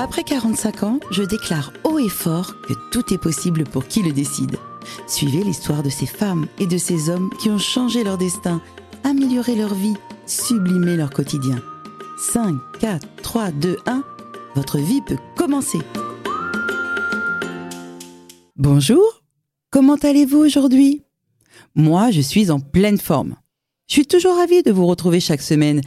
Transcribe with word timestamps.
Après 0.00 0.22
45 0.22 0.82
ans, 0.84 1.00
je 1.10 1.24
déclare 1.24 1.72
haut 1.82 1.98
et 1.98 2.08
fort 2.08 2.54
que 2.60 2.72
tout 2.92 3.12
est 3.12 3.18
possible 3.18 3.64
pour 3.64 3.88
qui 3.88 4.00
le 4.04 4.12
décide. 4.12 4.54
Suivez 5.08 5.42
l'histoire 5.42 5.82
de 5.82 5.90
ces 5.90 6.06
femmes 6.06 6.46
et 6.60 6.66
de 6.66 6.78
ces 6.78 7.10
hommes 7.10 7.30
qui 7.40 7.50
ont 7.50 7.58
changé 7.58 8.04
leur 8.04 8.16
destin, 8.16 8.62
amélioré 9.02 9.56
leur 9.56 9.74
vie, 9.74 9.96
sublimé 10.24 10.96
leur 10.96 11.10
quotidien. 11.10 11.60
5, 12.16 12.54
4, 12.78 13.08
3, 13.22 13.50
2, 13.50 13.76
1, 13.86 14.04
votre 14.54 14.78
vie 14.78 15.00
peut 15.02 15.18
commencer. 15.36 15.80
Bonjour, 18.54 19.24
comment 19.72 19.96
allez-vous 19.96 20.38
aujourd'hui? 20.38 21.02
Moi, 21.74 22.12
je 22.12 22.20
suis 22.20 22.52
en 22.52 22.60
pleine 22.60 22.98
forme. 22.98 23.34
Je 23.88 23.94
suis 23.94 24.06
toujours 24.06 24.36
ravie 24.36 24.62
de 24.62 24.70
vous 24.70 24.86
retrouver 24.86 25.18
chaque 25.18 25.42
semaine. 25.42 25.80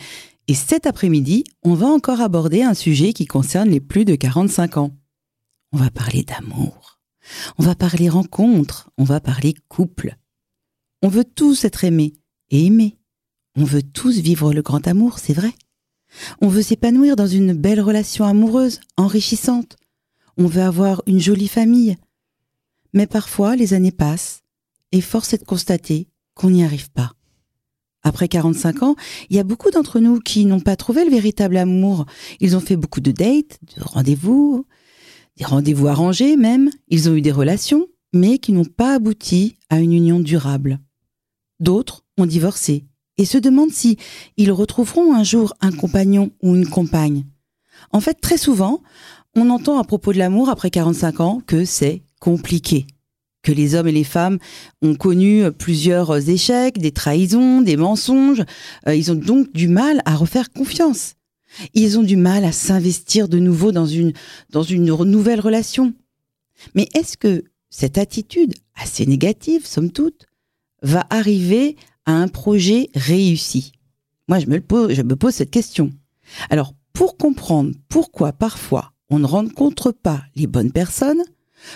Et 0.52 0.54
cet 0.54 0.86
après-midi, 0.86 1.46
on 1.64 1.76
va 1.76 1.88
encore 1.88 2.20
aborder 2.20 2.62
un 2.62 2.74
sujet 2.74 3.14
qui 3.14 3.26
concerne 3.26 3.70
les 3.70 3.80
plus 3.80 4.04
de 4.04 4.16
45 4.16 4.76
ans. 4.76 4.92
On 5.72 5.78
va 5.78 5.90
parler 5.90 6.24
d'amour. 6.24 7.00
On 7.58 7.64
va 7.64 7.74
parler 7.74 8.10
rencontre. 8.10 8.90
On 8.98 9.06
va 9.06 9.22
parler 9.22 9.54
couple. 9.70 10.18
On 11.02 11.08
veut 11.08 11.24
tous 11.24 11.64
être 11.64 11.86
aimés 11.86 12.12
et 12.50 12.66
aimés. 12.66 12.98
On 13.56 13.64
veut 13.64 13.82
tous 13.82 14.20
vivre 14.20 14.54
le 14.54 14.62
grand 14.62 14.86
amour, 14.90 15.20
c'est 15.20 15.32
vrai. 15.32 15.54
On 16.42 16.50
veut 16.50 16.64
s'épanouir 16.64 17.16
dans 17.16 17.28
une 17.28 17.54
belle 17.54 17.80
relation 17.80 18.26
amoureuse, 18.26 18.82
enrichissante. 18.98 19.78
On 20.36 20.48
veut 20.48 20.64
avoir 20.64 21.02
une 21.08 21.22
jolie 21.22 21.48
famille. 21.48 21.96
Mais 22.92 23.08
parfois, 23.08 23.56
les 23.56 23.74
années 23.74 23.94
passent 23.94 24.42
et 24.92 25.00
force 25.00 25.32
est 25.32 25.38
de 25.38 25.46
constater 25.46 26.10
qu'on 26.34 26.50
n'y 26.50 26.66
arrive 26.66 26.92
pas. 26.92 27.14
Après 28.04 28.28
45 28.28 28.84
ans, 28.84 28.96
il 29.30 29.36
y 29.36 29.40
a 29.40 29.44
beaucoup 29.44 29.70
d'entre 29.70 30.00
nous 30.00 30.20
qui 30.20 30.46
n'ont 30.46 30.60
pas 30.60 30.76
trouvé 30.76 31.06
le 31.06 31.12
véritable 31.12 31.58
amour. 31.58 32.06
Ils 32.40 32.56
ont 32.56 32.60
fait 32.60 32.76
beaucoup 32.76 33.02
de 33.02 33.12
dates, 33.12 33.60
de 33.78 33.84
rendez-vous, 33.84 34.66
des 35.38 35.46
rendez-vous 35.46 35.88
arrangés 35.88 36.36
même. 36.36 36.70
Ils 36.88 37.10
ont 37.10 37.16
eu 37.16 37.22
des 37.22 37.32
relations, 37.32 37.88
mais 38.14 38.40
qui 38.40 38.54
n'ont 38.54 38.66
pas 38.66 38.96
abouti 38.96 39.58
à 39.70 39.80
une 39.80 39.94
union 39.94 40.20
durable. 40.20 40.80
D'autres 41.60 42.04
ont 42.18 42.26
divorcé 42.26 42.86
et 43.18 43.26
se 43.26 43.38
demandent 43.38 43.72
si 43.72 43.98
ils 44.38 44.52
retrouveront 44.52 45.14
un 45.14 45.24
jour 45.24 45.54
un 45.62 45.72
compagnon 45.72 46.32
ou 46.42 46.56
une 46.56 46.68
compagne. 46.68 47.26
En 47.92 48.00
fait, 48.00 48.16
très 48.16 48.38
souvent, 48.38 48.82
on 49.36 49.50
entend 49.52 49.78
à 49.78 49.84
propos 49.84 50.12
de 50.12 50.18
l'amour 50.18 50.50
après 50.50 50.72
45 50.72 51.20
ans 51.20 51.42
que 51.46 51.66
c'est 51.66 52.02
compliqué 52.20 52.88
que 53.44 53.52
les 53.52 53.76
hommes 53.76 53.88
et 53.88 53.92
les 53.92 54.04
femmes 54.04 54.38
ont 54.82 54.96
connu 54.96 55.52
plusieurs 55.52 56.30
échecs, 56.30 56.78
des 56.78 56.92
trahisons, 56.92 57.62
des 57.62 57.78
mensonges. 57.78 58.44
Euh, 58.88 58.96
ils 58.96 59.12
ont 59.12 59.16
donc 59.16 59.52
du 59.54 59.68
mal 59.68 60.02
à 60.06 60.16
refaire 60.16 60.52
confiance. 60.52 61.16
Ils 61.74 62.00
ont 62.00 62.04
du 62.04 62.16
mal 62.16 62.46
à 62.46 62.52
s'investir 62.52 63.28
de 63.28 63.40
nouveau 63.40 63.72
dans 63.72 63.86
une, 63.86 64.14
dans 64.52 64.64
une 64.64 64.86
nouvelle 64.86 65.40
relation. 65.40 65.94
Mais 66.76 66.88
est-ce 66.94 67.18
que 67.18 67.44
cette 67.70 67.98
attitude, 67.98 68.54
assez 68.76 69.06
négative, 69.06 69.66
somme 69.66 69.92
toute, 69.92 70.28
va 70.82 71.06
arriver 71.10 71.76
à 72.06 72.14
un 72.14 72.28
projet 72.28 72.90
réussi? 72.96 73.72
Moi, 74.28 74.40
je 74.40 74.46
me, 74.46 74.62
pose, 74.62 74.94
je 74.94 75.02
me 75.02 75.16
pose 75.16 75.34
cette 75.34 75.52
question. 75.52 75.92
Alors, 76.50 76.74
pour 76.94 77.18
comprendre 77.18 77.74
pourquoi 77.90 78.32
parfois 78.32 78.94
on 79.10 79.20
ne 79.20 79.26
rencontre 79.26 79.92
pas 79.92 80.24
les 80.36 80.48
bonnes 80.48 80.72
personnes, 80.72 81.22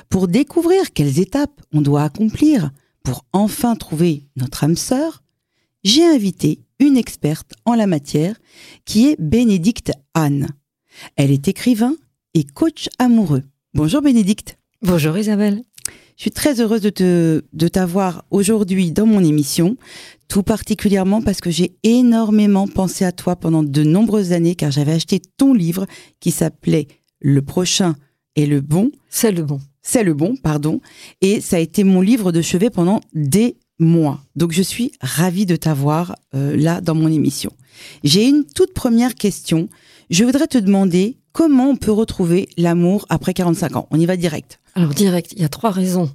pour 0.09 0.27
découvrir 0.27 0.93
quelles 0.93 1.19
étapes 1.19 1.61
on 1.73 1.81
doit 1.81 2.03
accomplir 2.03 2.71
pour 3.03 3.25
enfin 3.33 3.75
trouver 3.75 4.25
notre 4.35 4.63
âme 4.63 4.75
sœur, 4.75 5.23
j'ai 5.83 6.03
invité 6.03 6.59
une 6.79 6.97
experte 6.97 7.53
en 7.65 7.75
la 7.75 7.87
matière 7.87 8.35
qui 8.85 9.07
est 9.07 9.21
Bénédicte 9.21 9.91
Anne. 10.13 10.47
Elle 11.15 11.31
est 11.31 11.47
écrivain 11.47 11.95
et 12.33 12.43
coach 12.43 12.89
amoureux. 12.99 13.43
Bonjour 13.73 14.01
Bénédicte. 14.01 14.57
Bonjour 14.81 15.17
Isabelle. 15.17 15.61
Je 16.17 16.21
suis 16.23 16.31
très 16.31 16.61
heureuse 16.61 16.81
de, 16.81 16.89
te, 16.89 17.43
de 17.51 17.67
t'avoir 17.67 18.23
aujourd'hui 18.31 18.91
dans 18.91 19.05
mon 19.05 19.23
émission, 19.23 19.75
tout 20.27 20.43
particulièrement 20.43 21.21
parce 21.21 21.41
que 21.41 21.51
j'ai 21.51 21.75
énormément 21.83 22.67
pensé 22.67 23.03
à 23.03 23.11
toi 23.11 23.35
pendant 23.35 23.63
de 23.63 23.83
nombreuses 23.83 24.31
années 24.31 24.55
car 24.55 24.71
j'avais 24.71 24.93
acheté 24.93 25.21
ton 25.37 25.53
livre 25.53 25.85
qui 26.21 26.31
s'appelait 26.31 26.87
Le 27.19 27.41
prochain 27.41 27.95
est 28.35 28.45
le 28.45 28.61
bon. 28.61 28.91
C'est 29.09 29.31
le 29.31 29.43
bon. 29.43 29.59
C'est 29.87 30.03
le 30.03 30.15
bon, 30.15 30.35
pardon. 30.35 30.81
Et 31.21 31.39
ça 31.41 31.57
a 31.57 31.59
été 31.59 31.83
mon 31.83 32.01
livre 32.01 32.31
de 32.31 32.41
chevet 32.41 32.71
pendant 32.71 33.01
des 33.13 33.55
mois. 33.77 34.19
Donc 34.35 34.51
je 34.51 34.63
suis 34.63 34.91
ravie 34.99 35.45
de 35.45 35.55
t'avoir 35.55 36.15
euh, 36.33 36.57
là 36.57 36.81
dans 36.81 36.95
mon 36.95 37.11
émission. 37.11 37.51
J'ai 38.03 38.27
une 38.27 38.45
toute 38.45 38.73
première 38.73 39.13
question. 39.13 39.69
Je 40.09 40.23
voudrais 40.25 40.47
te 40.47 40.57
demander 40.57 41.19
comment 41.33 41.69
on 41.69 41.75
peut 41.75 41.91
retrouver 41.91 42.49
l'amour 42.57 43.05
après 43.09 43.35
45 43.35 43.75
ans. 43.75 43.87
On 43.91 43.99
y 43.99 44.07
va 44.07 44.17
direct. 44.17 44.59
Alors 44.73 44.95
direct, 44.95 45.33
il 45.33 45.41
y 45.43 45.45
a 45.45 45.49
trois 45.49 45.71
raisons 45.71 46.09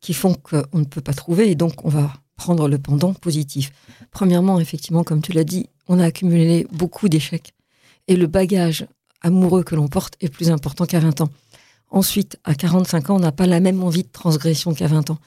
qui 0.00 0.14
font 0.14 0.34
qu'on 0.34 0.78
ne 0.78 0.84
peut 0.84 1.00
pas 1.00 1.14
trouver 1.14 1.48
et 1.48 1.54
donc 1.54 1.84
on 1.84 1.90
va 1.90 2.12
prendre 2.36 2.68
le 2.68 2.78
pendant 2.78 3.14
positif. 3.14 3.70
Premièrement, 4.10 4.58
effectivement, 4.58 5.04
comme 5.04 5.22
tu 5.22 5.30
l'as 5.30 5.44
dit, 5.44 5.68
on 5.86 6.00
a 6.00 6.06
accumulé 6.06 6.66
beaucoup 6.72 7.08
d'échecs 7.08 7.54
et 8.08 8.16
le 8.16 8.26
bagage 8.26 8.84
amoureux 9.20 9.62
que 9.62 9.76
l'on 9.76 9.86
porte 9.86 10.16
est 10.20 10.28
plus 10.28 10.50
important 10.50 10.86
qu'à 10.86 10.98
20 10.98 11.20
ans. 11.20 11.28
Ensuite, 11.92 12.38
à 12.44 12.54
45 12.54 13.10
ans, 13.10 13.16
on 13.16 13.20
n'a 13.20 13.32
pas 13.32 13.46
la 13.46 13.60
même 13.60 13.82
envie 13.82 14.02
de 14.02 14.08
transgression 14.10 14.72
qu'à 14.72 14.86
20 14.86 15.10
ans. 15.10 15.18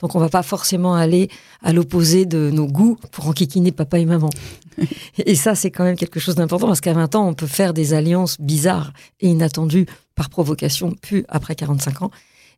Donc 0.00 0.16
on 0.16 0.18
va 0.18 0.30
pas 0.30 0.42
forcément 0.42 0.94
aller 0.94 1.28
à 1.62 1.72
l'opposé 1.72 2.24
de 2.24 2.50
nos 2.50 2.66
goûts 2.66 2.96
pour 3.12 3.28
enquiquiner 3.28 3.72
papa 3.72 3.98
et 3.98 4.06
maman. 4.06 4.30
et 5.18 5.34
ça, 5.34 5.54
c'est 5.54 5.70
quand 5.70 5.84
même 5.84 5.96
quelque 5.96 6.18
chose 6.18 6.34
d'important 6.34 6.66
parce 6.66 6.80
qu'à 6.80 6.94
20 6.94 7.14
ans, 7.14 7.28
on 7.28 7.34
peut 7.34 7.46
faire 7.46 7.74
des 7.74 7.92
alliances 7.92 8.40
bizarres 8.40 8.94
et 9.20 9.28
inattendues 9.28 9.86
par 10.14 10.30
provocation, 10.30 10.96
puis 11.00 11.24
après 11.28 11.54
45 11.54 12.02
ans. 12.02 12.10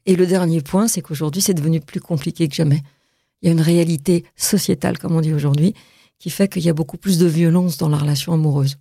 Et 0.06 0.14
le 0.14 0.26
dernier 0.26 0.60
point, 0.60 0.86
c'est 0.86 1.02
qu'aujourd'hui, 1.02 1.42
c'est 1.42 1.54
devenu 1.54 1.80
plus 1.80 2.00
compliqué 2.00 2.48
que 2.48 2.54
jamais. 2.54 2.82
Il 3.42 3.46
y 3.46 3.48
a 3.48 3.52
une 3.52 3.60
réalité 3.60 4.24
sociétale, 4.36 4.96
comme 4.98 5.14
on 5.16 5.20
dit 5.20 5.34
aujourd'hui, 5.34 5.74
qui 6.20 6.30
fait 6.30 6.48
qu'il 6.48 6.62
y 6.62 6.68
a 6.68 6.72
beaucoup 6.72 6.98
plus 6.98 7.18
de 7.18 7.26
violence 7.26 7.78
dans 7.78 7.88
la 7.88 7.98
relation 7.98 8.32
amoureuse. 8.32 8.78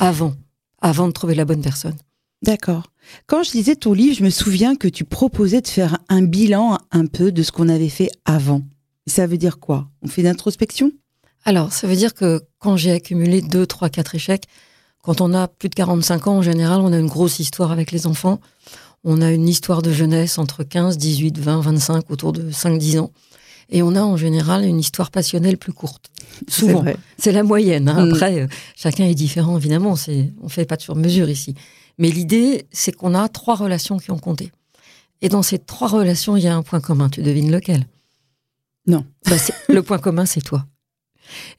Avant, 0.00 0.34
avant 0.80 1.06
de 1.06 1.12
trouver 1.12 1.36
la 1.36 1.44
bonne 1.44 1.62
personne. 1.62 1.96
D'accord. 2.42 2.90
Quand 3.26 3.42
je 3.42 3.52
lisais 3.52 3.76
ton 3.76 3.92
livre, 3.92 4.16
je 4.16 4.24
me 4.24 4.30
souviens 4.30 4.76
que 4.76 4.88
tu 4.88 5.04
proposais 5.04 5.60
de 5.60 5.68
faire 5.68 5.98
un 6.08 6.22
bilan 6.22 6.78
un 6.90 7.06
peu 7.06 7.32
de 7.32 7.42
ce 7.42 7.52
qu'on 7.52 7.68
avait 7.68 7.88
fait 7.88 8.10
avant. 8.24 8.62
Ça 9.06 9.26
veut 9.26 9.38
dire 9.38 9.58
quoi? 9.58 9.88
On 10.02 10.08
fait 10.08 10.22
d'introspection? 10.22 10.90
Alors, 11.44 11.72
ça 11.72 11.86
veut 11.86 11.96
dire 11.96 12.14
que 12.14 12.42
quand 12.58 12.76
j'ai 12.76 12.92
accumulé 12.92 13.42
2, 13.42 13.66
3, 13.66 13.90
4 13.90 14.14
échecs, 14.14 14.44
quand 15.02 15.20
on 15.20 15.34
a 15.34 15.48
plus 15.48 15.68
de 15.68 15.74
45 15.74 16.26
ans, 16.28 16.38
en 16.38 16.42
général, 16.42 16.80
on 16.80 16.92
a 16.92 16.98
une 16.98 17.08
grosse 17.08 17.38
histoire 17.38 17.70
avec 17.70 17.92
les 17.92 18.06
enfants. 18.06 18.40
On 19.04 19.20
a 19.20 19.30
une 19.30 19.48
histoire 19.48 19.82
de 19.82 19.92
jeunesse 19.92 20.38
entre 20.38 20.64
15, 20.64 20.96
18, 20.96 21.38
20, 21.38 21.60
25, 21.60 22.10
autour 22.10 22.32
de 22.32 22.50
5, 22.50 22.78
10 22.78 22.98
ans. 23.00 23.10
Et 23.68 23.82
on 23.82 23.94
a 23.94 24.02
en 24.02 24.16
général 24.16 24.64
une 24.64 24.78
histoire 24.80 25.10
passionnelle 25.10 25.58
plus 25.58 25.72
courte. 25.72 26.10
Souvent. 26.48 26.84
C'est 27.18 27.32
la 27.32 27.42
moyenne. 27.42 27.88
Hein. 27.88 28.06
Mm. 28.06 28.12
Après, 28.12 28.40
euh, 28.40 28.46
chacun 28.74 29.04
est 29.04 29.14
différent, 29.14 29.58
évidemment. 29.58 29.94
On 30.08 30.44
ne 30.44 30.48
fait 30.48 30.64
pas 30.64 30.76
de 30.76 30.82
sur-mesure 30.82 31.28
ici. 31.28 31.54
Mais 31.98 32.10
l'idée, 32.10 32.66
c'est 32.72 32.92
qu'on 32.92 33.14
a 33.14 33.28
trois 33.28 33.54
relations 33.54 33.98
qui 33.98 34.10
ont 34.10 34.18
compté. 34.18 34.50
Et 35.20 35.28
dans 35.28 35.42
ces 35.42 35.58
trois 35.58 35.88
relations, 35.88 36.36
il 36.36 36.44
y 36.44 36.48
a 36.48 36.56
un 36.56 36.62
point 36.62 36.80
commun. 36.80 37.08
Tu 37.08 37.22
devines 37.22 37.50
lequel? 37.50 37.86
Non. 38.86 39.06
Bah, 39.26 39.36
le 39.68 39.82
point 39.82 39.98
commun, 39.98 40.26
c'est 40.26 40.42
toi. 40.42 40.66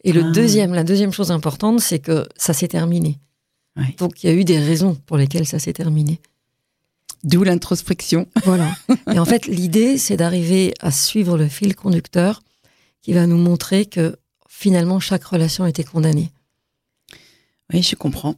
Et 0.03 0.13
le 0.13 0.23
ah. 0.25 0.31
deuxième, 0.31 0.73
la 0.73 0.83
deuxième 0.83 1.11
chose 1.11 1.31
importante, 1.31 1.79
c'est 1.79 1.99
que 1.99 2.27
ça 2.35 2.53
s'est 2.53 2.67
terminé. 2.67 3.19
Donc 3.97 4.23
il 4.23 4.27
y 4.27 4.29
a 4.29 4.33
eu 4.33 4.45
des 4.45 4.59
raisons 4.59 4.95
pour 5.05 5.17
lesquelles 5.17 5.45
ça 5.45 5.59
s'est 5.59 5.73
terminé. 5.73 6.21
D'où 7.23 7.43
l'introspection. 7.43 8.27
Voilà. 8.45 8.71
Et 9.13 9.19
en 9.19 9.25
fait, 9.25 9.47
l'idée, 9.47 9.97
c'est 9.97 10.15
d'arriver 10.15 10.73
à 10.79 10.91
suivre 10.91 11.37
le 11.37 11.47
fil 11.49 11.75
conducteur 11.75 12.41
qui 13.01 13.13
va 13.13 13.27
nous 13.27 13.37
montrer 13.37 13.85
que 13.85 14.15
finalement, 14.47 14.99
chaque 14.99 15.25
relation 15.25 15.65
était 15.65 15.83
condamnée. 15.83 16.31
Oui, 17.73 17.81
je 17.81 17.95
comprends. 17.95 18.35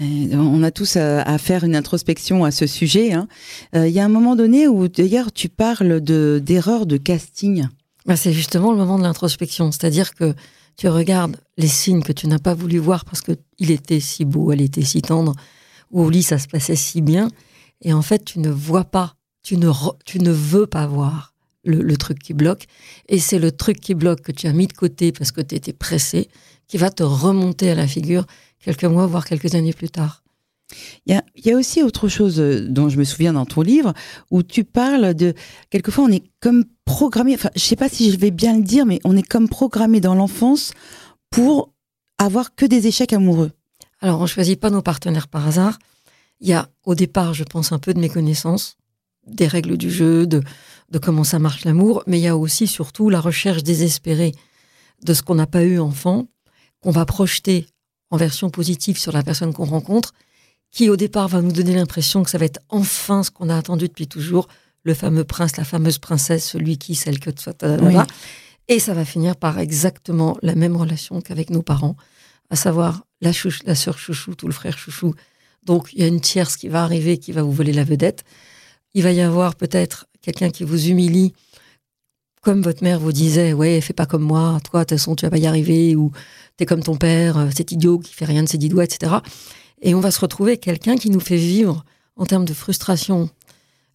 On 0.00 0.62
a 0.62 0.70
tous 0.70 0.96
à, 0.96 1.38
faire 1.38 1.64
une 1.64 1.76
introspection 1.76 2.44
à 2.44 2.50
ce 2.50 2.66
sujet. 2.66 3.12
Hein. 3.12 3.28
Euh, 3.74 3.88
il 3.88 3.92
y 3.92 4.00
a 4.00 4.04
un 4.04 4.08
moment 4.08 4.36
donné 4.36 4.66
où, 4.66 4.88
d'ailleurs, 4.88 5.32
tu 5.32 5.48
parles 5.48 6.00
d'erreurs 6.00 6.86
de, 6.86 6.96
casting. 6.96 7.66
Bah, 8.06 8.16
c'est 8.16 8.32
justement 8.32 8.72
le 8.72 8.78
moment 8.78 8.98
de 8.98 9.02
l'introspection. 9.02 9.70
C'est-à-dire 9.70 10.14
que 10.14 10.34
tu 10.76 10.88
regardes 10.88 11.36
les 11.58 11.68
signes 11.68 12.02
que 12.02 12.12
tu 12.12 12.26
n'as 12.26 12.38
pas 12.38 12.54
voulu 12.54 12.78
voir 12.78 13.04
parce 13.04 13.20
qu'il 13.20 13.70
était 13.70 14.00
si 14.00 14.24
beau, 14.24 14.52
elle 14.52 14.62
était 14.62 14.82
si 14.82 15.02
tendre, 15.02 15.34
ou 15.90 16.02
au 16.02 16.10
lit 16.10 16.22
ça 16.22 16.38
se 16.38 16.48
passait 16.48 16.76
si 16.76 17.02
bien. 17.02 17.28
Et 17.82 17.92
en 17.92 18.02
fait, 18.02 18.24
tu 18.24 18.38
ne 18.38 18.50
vois 18.50 18.84
pas, 18.84 19.14
tu 19.42 19.56
ne, 19.56 19.70
tu 20.04 20.20
ne 20.20 20.30
veux 20.30 20.66
pas 20.66 20.86
voir 20.86 21.34
le, 21.64 21.82
le 21.82 21.96
truc 21.96 22.18
qui 22.18 22.32
bloque. 22.32 22.64
Et 23.08 23.18
c'est 23.18 23.38
le 23.38 23.52
truc 23.52 23.80
qui 23.80 23.94
bloque 23.94 24.22
que 24.22 24.32
tu 24.32 24.46
as 24.46 24.52
mis 24.52 24.66
de 24.66 24.72
côté 24.72 25.12
parce 25.12 25.32
que 25.32 25.42
tu 25.42 25.54
étais 25.54 25.74
pressé 25.74 26.28
qui 26.66 26.78
va 26.78 26.90
te 26.90 27.02
remonter 27.02 27.70
à 27.70 27.74
la 27.74 27.86
figure 27.86 28.24
quelques 28.62 28.84
mois, 28.84 29.06
voire 29.06 29.24
quelques 29.24 29.54
années 29.54 29.72
plus 29.72 29.90
tard. 29.90 30.22
Il 31.06 31.20
y, 31.36 31.50
a, 31.50 31.56
aussi 31.56 31.82
autre 31.82 32.08
chose 32.08 32.40
euh, 32.40 32.66
dont 32.66 32.88
je 32.88 32.96
me 32.96 33.04
souviens 33.04 33.34
dans 33.34 33.44
ton 33.44 33.60
livre, 33.60 33.92
où 34.30 34.42
tu 34.42 34.64
parles 34.64 35.14
de, 35.14 35.34
quelquefois 35.70 36.04
on 36.04 36.08
est 36.08 36.24
comme 36.40 36.64
programmé, 36.84 37.34
enfin 37.34 37.50
je 37.54 37.60
sais 37.60 37.76
pas 37.76 37.90
si 37.90 38.10
je 38.10 38.18
vais 38.18 38.30
bien 38.30 38.56
le 38.56 38.62
dire, 38.62 38.86
mais 38.86 38.98
on 39.04 39.16
est 39.16 39.26
comme 39.26 39.48
programmé 39.48 40.00
dans 40.00 40.14
l'enfance 40.14 40.72
pour 41.30 41.74
avoir 42.18 42.54
que 42.54 42.64
des 42.64 42.86
échecs 42.86 43.12
amoureux. 43.12 43.52
Alors 44.00 44.20
on 44.20 44.26
choisit 44.26 44.58
pas 44.58 44.70
nos 44.70 44.82
partenaires 44.82 45.28
par 45.28 45.46
hasard. 45.46 45.78
Il 46.40 46.48
y 46.48 46.52
a 46.54 46.68
au 46.84 46.94
départ, 46.94 47.34
je 47.34 47.44
pense, 47.44 47.72
un 47.72 47.78
peu 47.78 47.92
de 47.94 48.00
méconnaissance 48.00 48.78
des 49.26 49.46
règles 49.46 49.76
du 49.76 49.90
jeu, 49.90 50.26
de, 50.26 50.42
de 50.90 50.98
comment 50.98 51.22
ça 51.22 51.38
marche 51.38 51.64
l'amour, 51.64 52.02
mais 52.06 52.18
il 52.18 52.22
y 52.22 52.28
a 52.28 52.36
aussi 52.36 52.66
surtout 52.66 53.08
la 53.08 53.20
recherche 53.20 53.62
désespérée 53.62 54.32
de 55.04 55.14
ce 55.14 55.22
qu'on 55.22 55.36
n'a 55.36 55.46
pas 55.46 55.62
eu 55.62 55.78
enfant, 55.78 56.26
qu'on 56.80 56.90
va 56.90 57.04
projeter 57.06 57.66
en 58.12 58.18
version 58.18 58.50
positive 58.50 58.98
sur 58.98 59.10
la 59.10 59.22
personne 59.22 59.54
qu'on 59.54 59.64
rencontre, 59.64 60.12
qui 60.70 60.90
au 60.90 60.96
départ 60.96 61.28
va 61.28 61.40
nous 61.40 61.50
donner 61.50 61.74
l'impression 61.74 62.22
que 62.22 62.30
ça 62.30 62.36
va 62.36 62.44
être 62.44 62.60
enfin 62.68 63.22
ce 63.22 63.30
qu'on 63.30 63.48
a 63.48 63.56
attendu 63.56 63.88
depuis 63.88 64.06
toujours, 64.06 64.48
le 64.84 64.92
fameux 64.92 65.24
prince, 65.24 65.56
la 65.56 65.64
fameuse 65.64 65.98
princesse, 65.98 66.48
celui 66.48 66.76
qui, 66.76 66.94
celle 66.94 67.18
que, 67.18 67.30
soit, 67.36 67.64
et 68.68 68.78
ça 68.78 68.92
va 68.92 69.04
finir 69.06 69.34
par 69.34 69.58
exactement 69.58 70.36
la 70.42 70.54
même 70.54 70.76
relation 70.76 71.22
qu'avec 71.22 71.48
nos 71.48 71.62
parents, 71.62 71.96
à 72.50 72.56
savoir 72.56 73.04
la, 73.22 73.32
la 73.64 73.74
sœur 73.74 73.98
chouchou 73.98 74.34
ou 74.42 74.46
le 74.46 74.52
frère 74.52 74.76
chouchou. 74.76 75.14
Donc 75.64 75.88
il 75.92 76.00
y 76.00 76.02
a 76.02 76.06
une 76.06 76.20
tierce 76.20 76.56
qui 76.58 76.68
va 76.68 76.84
arriver, 76.84 77.16
qui 77.16 77.32
va 77.32 77.42
vous 77.42 77.52
voler 77.52 77.72
la 77.72 77.84
vedette. 77.84 78.24
Il 78.92 79.02
va 79.02 79.12
y 79.12 79.22
avoir 79.22 79.54
peut-être 79.54 80.06
quelqu'un 80.20 80.50
qui 80.50 80.64
vous 80.64 80.88
humilie, 80.88 81.32
comme 82.42 82.60
votre 82.60 82.82
mère 82.82 82.98
vous 82.98 83.12
disait, 83.12 83.52
ouais, 83.52 83.80
fais 83.80 83.92
pas 83.92 84.04
comme 84.04 84.22
moi, 84.22 84.58
toi, 84.68 84.80
de 84.80 84.84
toute 84.84 84.98
façon, 84.98 85.14
tu 85.14 85.24
vas 85.24 85.30
pas 85.30 85.38
y 85.38 85.46
arriver, 85.46 85.96
ou 85.96 86.10
t'es 86.56 86.66
comme 86.66 86.82
ton 86.82 86.96
père, 86.96 87.38
euh, 87.38 87.48
cet 87.56 87.72
idiot 87.72 87.98
qui 87.98 88.12
fait 88.12 88.24
rien 88.24 88.42
de 88.42 88.48
ses 88.48 88.58
dix 88.58 88.68
doigts, 88.68 88.84
etc. 88.84 89.14
Et 89.80 89.94
on 89.94 90.00
va 90.00 90.10
se 90.10 90.20
retrouver 90.20 90.58
quelqu'un 90.58 90.96
qui 90.96 91.08
nous 91.08 91.20
fait 91.20 91.36
vivre, 91.36 91.84
en 92.16 92.26
termes 92.26 92.44
de 92.44 92.52
frustration, 92.52 93.30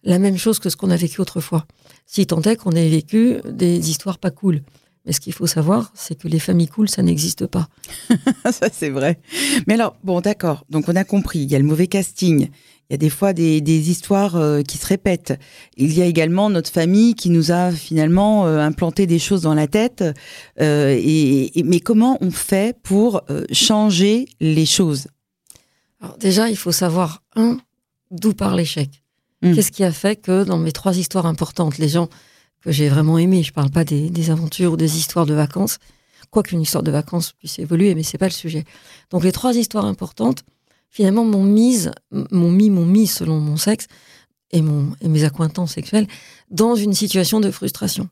la 0.02 0.18
même 0.18 0.38
chose 0.38 0.58
que 0.58 0.70
ce 0.70 0.76
qu'on 0.76 0.90
a 0.90 0.96
vécu 0.96 1.20
autrefois. 1.20 1.66
Si 2.06 2.26
tant 2.26 2.40
est 2.42 2.56
qu'on 2.56 2.72
ait 2.72 2.88
vécu 2.88 3.36
des 3.44 3.90
histoires 3.90 4.18
pas 4.18 4.30
cool. 4.30 4.62
Mais 5.04 5.12
ce 5.12 5.20
qu'il 5.20 5.32
faut 5.32 5.46
savoir, 5.46 5.92
c'est 5.94 6.16
que 6.16 6.26
les 6.26 6.38
familles 6.38 6.68
cool, 6.68 6.88
ça 6.88 7.02
n'existe 7.02 7.46
pas. 7.46 7.68
ça, 8.50 8.68
c'est 8.72 8.90
vrai. 8.90 9.20
Mais 9.66 9.74
alors, 9.74 9.96
bon, 10.04 10.20
d'accord. 10.20 10.64
Donc, 10.70 10.88
on 10.88 10.96
a 10.96 11.04
compris. 11.04 11.40
Il 11.40 11.50
y 11.50 11.54
a 11.54 11.58
le 11.58 11.64
mauvais 11.64 11.86
casting. 11.86 12.48
Il 12.88 12.92
y 12.92 12.96
a 12.96 12.98
des 12.98 13.10
fois 13.10 13.34
des, 13.34 13.90
histoires 13.90 14.36
euh, 14.36 14.62
qui 14.62 14.78
se 14.78 14.86
répètent. 14.86 15.38
Il 15.76 15.92
y 15.92 16.00
a 16.00 16.06
également 16.06 16.48
notre 16.48 16.70
famille 16.70 17.14
qui 17.14 17.28
nous 17.28 17.52
a 17.52 17.70
finalement 17.70 18.46
euh, 18.46 18.60
implanté 18.60 19.06
des 19.06 19.18
choses 19.18 19.42
dans 19.42 19.52
la 19.52 19.66
tête. 19.66 20.02
Euh, 20.60 20.98
et, 20.98 21.52
mais 21.64 21.80
comment 21.80 22.16
on 22.22 22.30
fait 22.30 22.74
pour 22.82 23.22
changer 23.52 24.26
les 24.40 24.64
choses? 24.64 25.08
Alors 26.00 26.16
déjà, 26.16 26.48
il 26.48 26.56
faut 26.56 26.72
savoir, 26.72 27.22
un, 27.36 27.58
d'où 28.10 28.32
part 28.32 28.56
l'échec. 28.56 29.02
Hmm. 29.42 29.54
Qu'est-ce 29.54 29.70
qui 29.70 29.84
a 29.84 29.92
fait 29.92 30.16
que 30.16 30.44
dans 30.44 30.58
mes 30.58 30.72
trois 30.72 30.96
histoires 30.96 31.26
importantes, 31.26 31.76
les 31.76 31.88
gens 31.88 32.08
que 32.62 32.72
j'ai 32.72 32.88
vraiment 32.88 33.18
aimés, 33.18 33.42
je 33.42 33.52
parle 33.52 33.70
pas 33.70 33.84
des, 33.84 34.30
aventures 34.30 34.72
ou 34.72 34.76
des 34.76 34.96
histoires 34.96 35.26
de 35.26 35.34
vacances, 35.34 35.78
quoi 36.30 36.42
qu'une 36.42 36.60
histoire 36.60 36.82
de 36.82 36.90
vacances 36.90 37.32
puisse 37.32 37.58
évoluer, 37.58 37.94
mais 37.94 38.02
c'est 38.02 38.18
pas 38.18 38.26
le 38.26 38.32
sujet. 38.32 38.64
Donc 39.10 39.24
les 39.24 39.32
trois 39.32 39.54
histoires 39.56 39.84
importantes, 39.84 40.42
finalement, 40.90 41.24
m'ont 41.24 41.44
mise, 41.44 41.90
m'ont 42.10 42.50
mis, 42.50 42.70
m'ont 42.70 42.86
mis 42.86 43.06
selon 43.06 43.38
mon 43.38 43.56
sexe 43.56 43.86
et, 44.50 44.62
mon, 44.62 44.92
et 45.00 45.08
mes 45.08 45.24
accointances 45.24 45.74
sexuelles 45.74 46.06
dans 46.50 46.74
une 46.74 46.94
situation 46.94 47.40
de 47.40 47.50
frustration. 47.50 48.08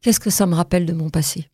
Qu'est-ce 0.00 0.20
que 0.20 0.30
ça 0.30 0.46
me 0.46 0.54
rappelle 0.54 0.86
de 0.86 0.92
mon 0.92 1.10
passé? 1.10 1.48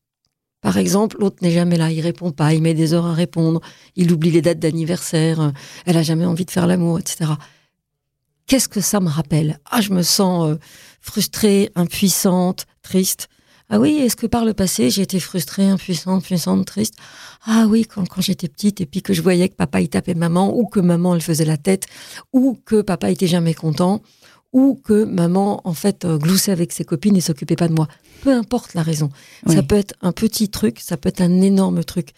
Par 0.60 0.78
exemple, 0.78 1.16
l'autre 1.18 1.38
n'est 1.42 1.50
jamais 1.50 1.76
là, 1.76 1.90
il 1.90 2.00
répond 2.00 2.30
pas, 2.30 2.54
il 2.54 2.62
met 2.62 2.74
des 2.74 2.94
heures 2.94 3.06
à 3.06 3.14
répondre, 3.14 3.60
il 3.96 4.12
oublie 4.12 4.30
les 4.30 4.42
dates 4.42 4.60
d'anniversaire, 4.60 5.52
elle 5.86 5.96
a 5.96 6.02
jamais 6.02 6.24
envie 6.24 6.44
de 6.44 6.52
faire 6.52 6.68
l'amour, 6.68 7.00
etc 7.00 7.32
qu'est-ce 8.52 8.68
que 8.68 8.82
ça 8.82 9.00
me 9.00 9.08
rappelle? 9.08 9.58
Ah, 9.70 9.80
je 9.80 9.94
me 9.94 10.02
sens 10.02 10.50
euh, 10.50 10.58
frustrée, 11.00 11.70
impuissante, 11.74 12.66
triste. 12.82 13.28
Ah 13.74 13.80
oui, 13.80 13.92
est-ce 13.92 14.16
que 14.16 14.26
par 14.26 14.44
le 14.44 14.52
passé, 14.52 14.90
j'ai 14.90 15.00
été 15.00 15.18
frustrée, 15.18 15.64
impuissante, 15.64 16.22
puissante, 16.22 16.66
triste? 16.66 16.94
Ah 17.46 17.64
oui, 17.66 17.86
quand, 17.86 18.06
quand 18.06 18.20
j'étais 18.20 18.46
petite 18.46 18.82
et 18.82 18.86
puis 18.86 19.00
que 19.00 19.14
je 19.14 19.22
voyais 19.22 19.48
que 19.48 19.54
papa 19.54 19.80
il 19.80 19.88
tapait 19.88 20.12
maman, 20.12 20.54
ou 20.54 20.66
que 20.66 20.78
maman 20.78 21.14
elle 21.14 21.22
faisait 21.22 21.46
la 21.46 21.56
tête, 21.56 21.86
ou 22.34 22.58
que 22.66 22.82
papa 22.82 23.10
était 23.10 23.26
jamais 23.26 23.54
content, 23.54 24.02
ou 24.52 24.74
que 24.74 25.04
maman 25.04 25.62
en 25.64 25.72
fait 25.72 26.04
euh, 26.04 26.18
gloussait 26.18 26.52
avec 26.52 26.70
ses 26.70 26.84
copines 26.84 27.16
et 27.16 27.22
s'occupait 27.22 27.56
pas 27.56 27.66
de 27.66 27.72
moi. 27.72 27.88
Peu 28.20 28.30
importe 28.30 28.74
la 28.74 28.82
raison. 28.82 29.08
Ça 29.46 29.62
peut 29.62 29.76
être 29.76 29.94
un 30.02 30.12
petit 30.12 30.50
truc, 30.50 30.78
ça 30.78 30.98
peut 30.98 31.08
être 31.08 31.22
un 31.22 31.40
énorme 31.40 31.82
truc. 31.82 32.10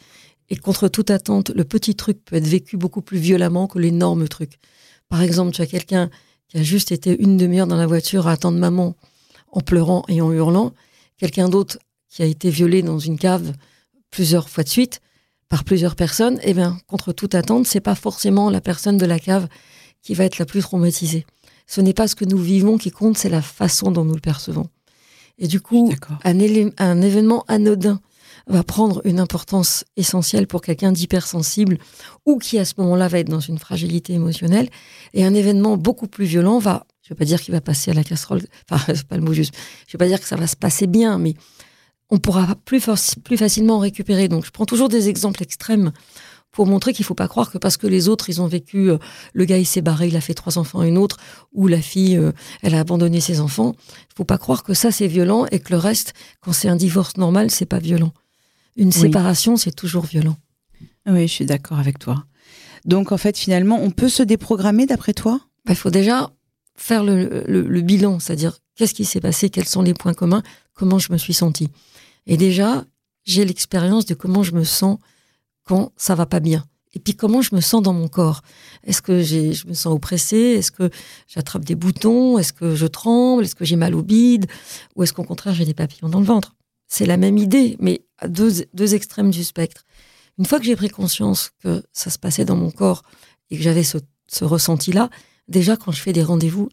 Et 0.50 0.56
contre 0.56 0.88
toute 0.88 1.10
attente, 1.12 1.50
le 1.50 1.62
petit 1.62 1.94
truc 1.94 2.18
peut 2.24 2.34
être 2.34 2.48
vécu 2.48 2.76
beaucoup 2.76 3.00
plus 3.00 3.18
violemment 3.18 3.68
que 3.68 3.78
l'énorme 3.78 4.26
truc. 4.26 4.58
Par 5.08 5.22
exemple, 5.22 5.52
tu 5.52 5.62
as 5.62 5.66
quelqu'un 5.66 6.10
qui 6.48 6.58
a 6.58 6.64
juste 6.64 6.90
été 6.90 7.16
une 7.22 7.36
demi-heure 7.36 7.68
dans 7.68 7.76
la 7.76 7.86
voiture 7.86 8.26
à 8.26 8.32
attendre 8.32 8.58
maman 8.58 8.96
en 9.52 9.60
pleurant 9.60 10.02
et 10.08 10.20
en 10.20 10.32
hurlant, 10.32 10.72
quelqu'un 11.24 11.48
d'autre 11.48 11.78
qui 12.10 12.22
a 12.22 12.26
été 12.26 12.50
violé 12.50 12.82
dans 12.82 12.98
une 12.98 13.18
cave 13.18 13.54
plusieurs 14.10 14.50
fois 14.50 14.62
de 14.62 14.68
suite 14.68 15.00
par 15.48 15.64
plusieurs 15.64 15.96
personnes, 15.96 16.38
eh 16.42 16.52
bien, 16.52 16.76
contre 16.86 17.14
toute 17.14 17.34
attente, 17.34 17.66
c'est 17.66 17.80
pas 17.80 17.94
forcément 17.94 18.50
la 18.50 18.60
personne 18.60 18.98
de 18.98 19.06
la 19.06 19.18
cave 19.18 19.48
qui 20.02 20.12
va 20.12 20.24
être 20.24 20.38
la 20.38 20.44
plus 20.44 20.60
traumatisée. 20.60 21.24
Ce 21.66 21.80
n'est 21.80 21.94
pas 21.94 22.08
ce 22.08 22.14
que 22.14 22.26
nous 22.26 22.36
vivons 22.36 22.76
qui 22.76 22.90
compte, 22.90 23.16
c'est 23.16 23.30
la 23.30 23.40
façon 23.40 23.90
dont 23.90 24.04
nous 24.04 24.14
le 24.14 24.20
percevons. 24.20 24.66
Et 25.38 25.48
du 25.48 25.62
coup, 25.62 25.90
un, 26.24 26.38
un 26.78 27.00
événement 27.00 27.44
anodin 27.48 28.02
va 28.46 28.62
prendre 28.62 29.00
une 29.06 29.18
importance 29.18 29.86
essentielle 29.96 30.46
pour 30.46 30.60
quelqu'un 30.60 30.92
d'hypersensible 30.92 31.78
ou 32.26 32.36
qui 32.36 32.58
à 32.58 32.66
ce 32.66 32.74
moment-là 32.78 33.08
va 33.08 33.20
être 33.20 33.30
dans 33.30 33.40
une 33.40 33.58
fragilité 33.58 34.12
émotionnelle. 34.12 34.68
Et 35.14 35.24
un 35.24 35.32
événement 35.32 35.78
beaucoup 35.78 36.06
plus 36.06 36.26
violent 36.26 36.58
va, 36.58 36.86
je 37.04 37.12
ne 37.12 37.14
vais 37.14 37.18
pas 37.18 37.24
dire 37.26 37.40
qu'il 37.40 37.52
va 37.52 37.60
passer 37.60 37.90
à 37.90 37.94
la 37.94 38.02
casserole, 38.02 38.40
enfin 38.68 38.92
c'est 38.94 39.06
pas 39.06 39.16
le 39.16 39.22
mot 39.22 39.34
juste, 39.34 39.54
je 39.86 39.90
ne 39.90 39.92
vais 39.92 39.98
pas 39.98 40.08
dire 40.08 40.20
que 40.20 40.26
ça 40.26 40.36
va 40.36 40.46
se 40.46 40.56
passer 40.56 40.86
bien, 40.86 41.18
mais 41.18 41.34
on 42.10 42.18
pourra 42.18 42.54
plus, 42.64 42.82
plus 43.22 43.36
facilement 43.36 43.76
en 43.76 43.78
récupérer. 43.78 44.28
Donc 44.28 44.44
je 44.44 44.50
prends 44.50 44.66
toujours 44.66 44.88
des 44.88 45.08
exemples 45.08 45.42
extrêmes 45.42 45.92
pour 46.50 46.66
montrer 46.66 46.92
qu'il 46.92 47.04
faut 47.04 47.14
pas 47.14 47.28
croire 47.28 47.50
que 47.50 47.58
parce 47.58 47.76
que 47.76 47.86
les 47.86 48.08
autres 48.08 48.30
ils 48.30 48.40
ont 48.40 48.46
vécu, 48.46 48.90
euh, 48.90 48.98
le 49.34 49.44
gars 49.44 49.58
il 49.58 49.66
s'est 49.66 49.82
barré, 49.82 50.08
il 50.08 50.16
a 50.16 50.20
fait 50.20 50.34
trois 50.34 50.56
enfants 50.56 50.80
à 50.80 50.86
une 50.86 50.98
autre, 50.98 51.18
ou 51.52 51.66
la 51.66 51.82
fille 51.82 52.16
euh, 52.16 52.32
elle 52.62 52.74
a 52.74 52.80
abandonné 52.80 53.20
ses 53.20 53.40
enfants, 53.40 53.74
il 54.10 54.14
faut 54.16 54.24
pas 54.24 54.38
croire 54.38 54.62
que 54.62 54.72
ça 54.72 54.90
c'est 54.90 55.08
violent 55.08 55.46
et 55.50 55.58
que 55.58 55.72
le 55.72 55.78
reste, 55.78 56.14
quand 56.40 56.52
c'est 56.52 56.68
un 56.68 56.76
divorce 56.76 57.16
normal, 57.16 57.50
c'est 57.50 57.66
pas 57.66 57.80
violent. 57.80 58.12
Une 58.76 58.92
séparation, 58.92 59.56
c'est 59.56 59.72
toujours 59.72 60.04
violent. 60.04 60.36
Oui, 61.06 61.28
je 61.28 61.32
suis 61.32 61.46
d'accord 61.46 61.78
avec 61.78 61.98
toi. 61.98 62.24
Donc, 62.84 63.12
en 63.12 63.16
fait, 63.16 63.38
finalement, 63.38 63.78
on 63.80 63.90
peut 63.90 64.08
se 64.08 64.22
déprogrammer 64.22 64.86
d'après 64.86 65.14
toi? 65.14 65.40
Bah, 65.64 65.72
Il 65.72 65.76
faut 65.76 65.90
déjà 65.90 66.32
faire 66.76 67.04
le, 67.04 67.80
bilan, 67.80 68.18
c'est-à-dire 68.18 68.58
qu'est-ce 68.74 68.94
qui 68.94 69.04
s'est 69.04 69.20
passé, 69.20 69.50
quels 69.50 69.66
sont 69.66 69.82
les 69.82 69.94
points 69.94 70.14
communs, 70.14 70.42
comment 70.72 70.98
je 70.98 71.12
me 71.12 71.18
suis 71.18 71.34
sentie. 71.34 71.68
Et 72.26 72.36
déjà, 72.36 72.84
j'ai 73.24 73.44
l'expérience 73.44 74.06
de 74.06 74.14
comment 74.14 74.42
je 74.42 74.52
me 74.52 74.64
sens 74.64 74.98
quand 75.64 75.92
ça 75.96 76.14
va 76.14 76.26
pas 76.26 76.40
bien. 76.40 76.64
Et 76.94 77.00
puis 77.00 77.14
comment 77.14 77.42
je 77.42 77.54
me 77.54 77.60
sens 77.60 77.82
dans 77.82 77.92
mon 77.92 78.08
corps. 78.08 78.42
Est-ce 78.84 79.02
que 79.02 79.22
je 79.22 79.66
me 79.66 79.74
sens 79.74 79.92
oppressée? 79.92 80.36
Est-ce 80.36 80.70
que 80.70 80.90
j'attrape 81.26 81.64
des 81.64 81.74
boutons? 81.74 82.38
Est-ce 82.38 82.52
que 82.52 82.74
je 82.76 82.86
tremble? 82.86 83.44
Est-ce 83.44 83.56
que 83.56 83.64
j'ai 83.64 83.76
mal 83.76 83.94
au 83.94 84.02
bide? 84.02 84.46
Ou 84.94 85.02
est-ce 85.02 85.12
qu'au 85.12 85.24
contraire 85.24 85.54
j'ai 85.54 85.64
des 85.64 85.74
papillons 85.74 86.08
dans 86.08 86.20
le 86.20 86.26
ventre? 86.26 86.54
C'est 86.86 87.06
la 87.06 87.16
même 87.16 87.38
idée, 87.38 87.76
mais 87.80 88.04
à 88.18 88.28
deux, 88.28 88.94
extrêmes 88.94 89.30
du 89.30 89.42
spectre. 89.42 89.84
Une 90.38 90.44
fois 90.44 90.58
que 90.58 90.64
j'ai 90.64 90.76
pris 90.76 90.88
conscience 90.88 91.50
que 91.62 91.82
ça 91.92 92.10
se 92.10 92.18
passait 92.18 92.44
dans 92.44 92.56
mon 92.56 92.70
corps 92.70 93.02
et 93.50 93.56
que 93.56 93.62
j'avais 93.62 93.82
ce, 93.82 93.98
ressenti-là, 94.44 95.10
déjà 95.48 95.76
quand 95.76 95.92
je 95.92 96.00
fais 96.00 96.12
des 96.12 96.22
rendez-vous, 96.22 96.68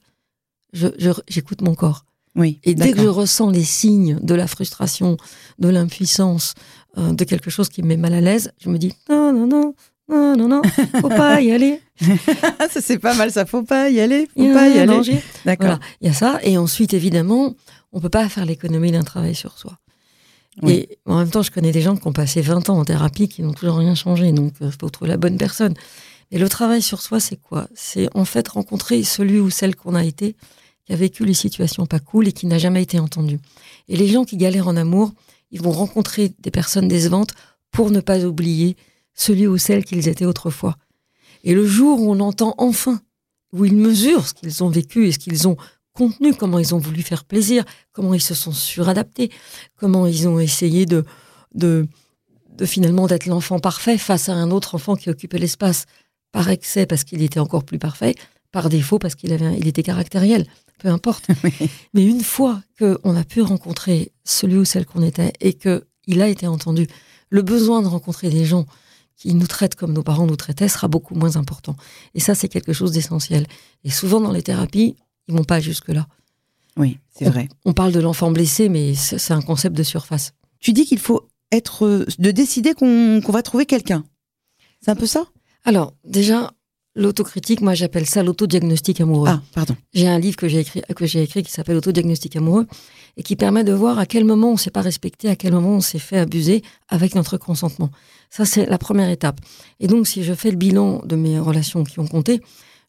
j'écoute 0.74 1.62
mon 1.62 1.76
corps. 1.76 2.06
Oui, 2.36 2.60
et 2.64 2.76
dès 2.76 2.94
que 2.94 3.02
je 3.02 3.08
ressens 3.08 3.50
les 3.50 3.64
signes 3.64 4.18
de 4.22 4.34
la 4.34 4.48
frustration, 4.48 5.18
de 5.60 5.68
l'impuissance, 5.68 6.54
euh, 6.98 7.12
de 7.12 7.26
quelque 7.26 7.50
chose 7.50 7.68
qui 7.68 7.82
me 7.82 7.90
met 7.90 7.98
mal 7.98 8.14
à 8.14 8.22
l'aise, 8.22 8.54
je 8.58 8.70
me 8.70 8.78
dis 8.78 8.94
non, 9.10 9.34
non, 9.34 9.48
non, 9.48 9.74
non, 10.08 10.38
non, 10.38 10.48
non, 10.48 10.62
faut 11.02 11.10
pas 11.10 11.42
y 11.42 11.52
aller. 11.52 11.82
ça 12.00 12.80
c'est 12.80 13.00
pas 13.00 13.16
mal, 13.16 13.32
ça 13.32 13.46
faut 13.46 13.64
pas 13.64 13.90
y 13.90 14.00
aller, 14.00 14.30
faut 14.34 14.54
pas 14.54 14.70
y 14.70 14.80
aller. 14.80 15.20
D'accord. 15.46 15.80
Il 16.00 16.08
y 16.08 16.10
a 16.10 16.14
ça, 16.14 16.40
et 16.44 16.58
ensuite 16.58 16.94
évidemment, 16.94 17.54
on 17.92 18.00
peut 18.00 18.10
pas 18.10 18.30
faire 18.30 18.46
l'économie 18.46 18.94
d'un 18.94 19.04
travail 19.04 19.36
sur 19.36 19.58
soi. 19.58 19.78
Et 20.68 21.00
en 21.06 21.18
même 21.18 21.30
temps, 21.30 21.42
je 21.42 21.52
connais 21.52 21.72
des 21.72 21.82
gens 21.82 21.96
qui 21.96 22.08
ont 22.08 22.14
passé 22.14 22.42
20 22.42 22.70
ans 22.70 22.80
en 22.80 22.86
thérapie 22.86 23.30
qui 23.30 23.42
n'ont 23.42 23.54
toujours 23.54 23.78
rien 23.78 23.96
changé. 23.96 24.32
Donc, 24.32 24.54
il 24.60 24.68
euh, 24.68 24.72
faut 24.80 24.90
trouver 24.90 25.10
la 25.10 25.18
bonne 25.18 25.38
personne. 25.38 25.74
Et 26.32 26.40
le 26.40 26.48
travail 26.48 26.82
sur 26.82 27.02
soi, 27.02 27.20
c'est 27.20 27.36
quoi? 27.36 27.68
C'est 27.76 28.08
en 28.16 28.26
fait 28.26 28.48
rencontrer 28.48 29.04
celui 29.04 29.40
ou 29.40 29.50
celle 29.50 29.76
qu'on 29.76 29.96
a 29.96 30.04
été, 30.04 30.36
qui 30.86 30.94
a 30.94 30.96
vécu 30.96 31.26
les 31.26 31.34
situations 31.34 31.86
pas 31.86 32.00
cool 32.00 32.28
et 32.28 32.32
qui 32.32 32.48
n'a 32.48 32.58
jamais 32.58 32.82
été 32.82 33.00
entendu. 33.00 33.40
Et 33.90 33.98
les 33.98 34.08
gens 34.08 34.24
qui 34.24 34.38
galèrent 34.38 34.70
en 34.70 34.78
amour, 34.78 35.14
ils 35.52 35.62
vont 35.62 35.72
rencontrer 35.72 36.34
des 36.40 36.52
personnes 36.52 36.88
décevantes 36.88 37.34
pour 37.72 37.92
ne 37.92 38.00
pas 38.00 38.24
oublier 38.26 38.78
celui 39.14 39.46
ou 39.48 39.58
celle 39.58 39.84
qu'ils 39.84 40.08
étaient 40.08 40.26
autrefois. 40.26 40.78
Et 41.44 41.54
le 41.54 41.66
jour 41.66 42.02
où 42.02 42.12
on 42.12 42.20
entend 42.22 42.56
enfin, 42.58 43.02
où 43.52 43.66
ils 43.66 43.76
mesurent 43.76 44.28
ce 44.28 44.34
qu'ils 44.34 44.64
ont 44.64 44.70
vécu 44.70 45.08
et 45.08 45.12
ce 45.12 45.20
qu'ils 45.20 45.48
ont 45.48 45.58
contenu, 45.94 46.34
comment 46.34 46.60
ils 46.60 46.74
ont 46.74 46.78
voulu 46.78 47.02
faire 47.02 47.26
plaisir, 47.26 47.66
comment 47.92 48.14
ils 48.14 48.22
se 48.22 48.34
sont 48.34 48.54
suradaptés, 48.54 49.30
comment 49.76 50.06
ils 50.06 50.30
ont 50.30 50.40
essayé 50.40 50.86
de, 50.86 51.04
de, 51.54 51.88
de 52.56 52.66
finalement 52.66 53.08
d'être 53.08 53.26
l'enfant 53.26 53.60
parfait 53.60 53.98
face 53.98 54.30
à 54.30 54.34
un 54.34 54.52
autre 54.52 54.76
enfant 54.76 54.96
qui 54.96 55.10
occupait 55.10 55.40
l'espace 55.40 55.86
par 56.32 56.50
excès 56.50 56.86
parce 56.86 57.04
qu'il 57.04 57.22
était 57.22 57.40
encore 57.40 57.64
plus 57.64 57.80
parfait, 57.80 58.16
par 58.52 58.70
défaut 58.70 59.00
parce 59.00 59.16
qu'il 59.16 59.34
avait, 59.34 59.58
il 59.58 59.68
était 59.68 59.84
caractériel, 59.84 60.46
peu 60.80 60.90
importe. 60.90 61.28
Mais 61.94 62.06
une 62.06 62.24
fois 62.24 62.62
qu'on 62.78 63.16
a 63.16 63.24
pu 63.24 63.42
rencontrer 63.42 64.12
celui 64.24 64.58
ou 64.58 64.66
celle 64.66 64.86
qu'on 64.86 65.04
était 65.04 65.34
et 65.40 65.54
que 65.54 65.86
il 66.08 66.22
a 66.22 66.28
été 66.28 66.48
entendu, 66.48 66.88
le 67.30 67.42
besoin 67.42 67.82
de 67.82 67.88
rencontrer 67.88 68.30
des 68.30 68.46
gens 68.46 68.66
qui 69.16 69.36
nous 69.36 69.48
traite 69.48 69.76
comme 69.76 69.94
nos 69.94 70.04
parents 70.04 70.26
nous 70.26 70.36
traitaient 70.36 70.68
sera 70.68 70.88
beaucoup 70.88 71.14
moins 71.14 71.36
important. 71.36 71.76
Et 72.16 72.20
ça, 72.20 72.34
c'est 72.34 72.48
quelque 72.48 72.74
chose 72.74 72.92
d'essentiel. 72.92 73.46
Et 73.84 73.92
souvent 73.92 74.20
dans 74.20 74.32
les 74.32 74.42
thérapies, 74.42 74.96
ils 75.28 75.36
vont 75.36 75.44
pas 75.44 75.60
jusque-là. 75.60 76.08
Oui, 76.78 76.98
c'est 77.14 77.26
vrai. 77.26 77.48
On 77.66 77.74
parle 77.74 77.92
de 77.92 78.00
l'enfant 78.00 78.32
blessé, 78.32 78.68
mais 78.68 78.96
c'est 78.96 79.34
un 79.34 79.42
concept 79.42 79.76
de 79.78 79.84
surface. 79.84 80.34
Tu 80.60 80.74
dis 80.74 80.86
qu'il 80.86 81.00
faut 81.00 81.28
être, 81.52 82.08
de 82.18 82.32
décider 82.32 82.74
qu'on 82.74 83.20
va 83.20 83.44
trouver 83.44 83.66
quelqu'un. 83.66 84.04
C'est 84.82 84.90
un 84.90 84.96
peu 84.96 85.06
ça? 85.06 85.26
Alors, 85.64 85.94
déjà, 86.04 86.52
L'autocritique, 86.94 87.62
moi 87.62 87.74
j'appelle 87.74 88.06
ça 88.06 88.22
l'autodiagnostic 88.22 89.00
amoureux. 89.00 89.30
Ah, 89.30 89.42
pardon. 89.54 89.78
J'ai 89.94 90.10
un 90.10 90.20
livre 90.20 90.36
que 90.36 90.50
j'ai 90.50 90.60
écrit, 90.60 90.82
que 90.94 91.06
j'ai 91.06 91.24
écrit 91.24 91.42
qui 91.42 91.52
s'appelle 91.52 91.78
Autodiagnostic 91.78 92.36
amoureux 92.36 92.68
et 93.16 93.24
qui 93.24 93.38
permet 93.38 93.64
de 93.64 93.72
voir 93.72 93.98
à 93.98 94.06
quel 94.06 94.26
moment 94.26 94.52
on 94.52 94.58
s'est 94.58 94.72
pas 94.72 94.82
respecté, 94.82 95.30
à 95.30 95.38
quel 95.38 95.54
moment 95.54 95.78
on 95.78 95.82
s'est 95.82 96.00
fait 96.00 96.18
abuser 96.18 96.64
avec 96.90 97.16
notre 97.16 97.38
consentement. 97.38 97.92
Ça, 98.30 98.44
c'est 98.44 98.66
la 98.66 98.78
première 98.78 99.10
étape. 99.10 99.40
Et 99.80 99.88
donc, 99.88 100.06
si 100.06 100.22
je 100.24 100.34
fais 100.34 100.52
le 100.52 100.58
bilan 100.58 101.02
de 101.06 101.16
mes 101.16 101.40
relations 101.40 101.86
qui 101.86 102.00
ont 102.02 102.08
compté, 102.08 102.42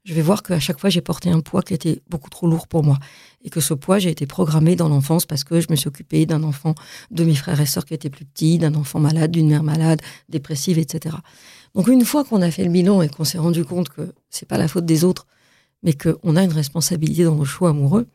je 0.05 0.15
vais 0.15 0.23
voir 0.23 0.43
qu'à 0.43 0.59
chaque 0.59 0.81
fois, 0.81 0.91
j'ai 0.91 1.01
porté 1.01 1.31
un 1.31 1.41
poids 1.41 1.63
qui 1.63 1.75
était 1.75 2.03
beaucoup 2.11 2.29
trop 2.29 2.49
lourd 2.49 2.67
pour 2.67 2.83
moi. 2.83 2.99
Et 3.45 3.51
que 3.51 3.61
ce 3.61 3.73
poids, 3.73 4.01
j'ai 4.01 4.11
été 4.11 4.27
programmé 4.27 4.75
dans 4.75 4.89
l'enfance 4.89 5.27
parce 5.27 5.45
que 5.45 5.61
je 5.61 5.69
me 5.71 5.77
suis 5.77 5.87
occupée 5.87 6.27
d'un 6.27 6.43
enfant, 6.43 6.75
de 7.13 7.23
mes 7.23 7.37
frères 7.37 7.61
et 7.61 7.67
sœurs 7.67 7.85
qui 7.85 7.95
étaient 7.95 8.11
plus 8.11 8.25
petits, 8.25 8.59
d'un 8.59 8.75
enfant 8.75 8.99
malade, 8.99 9.31
d'une 9.31 9.49
mère 9.49 9.63
malade, 9.63 10.03
dépressive, 10.29 10.79
etc. 10.79 11.15
Donc 11.75 11.89
une 11.89 12.05
fois 12.05 12.25
qu'on 12.25 12.43
a 12.43 12.51
fait 12.51 12.65
le 12.65 12.71
bilan 12.71 13.03
et 13.03 13.09
qu'on 13.09 13.25
s'est 13.25 13.39
rendu 13.39 13.65
compte 13.65 13.89
que 13.89 14.13
c'est 14.31 14.47
pas 14.47 14.59
la 14.59 14.69
faute 14.69 14.85
des 14.85 15.05
autres, 15.05 15.27
mais 15.83 15.95
qu'on 15.95 16.37
a 16.37 16.43
une 16.43 16.53
responsabilité 16.53 17.25
dans 17.25 17.35
nos 17.35 17.45
choix 17.45 17.71
amoureux, 17.71 18.07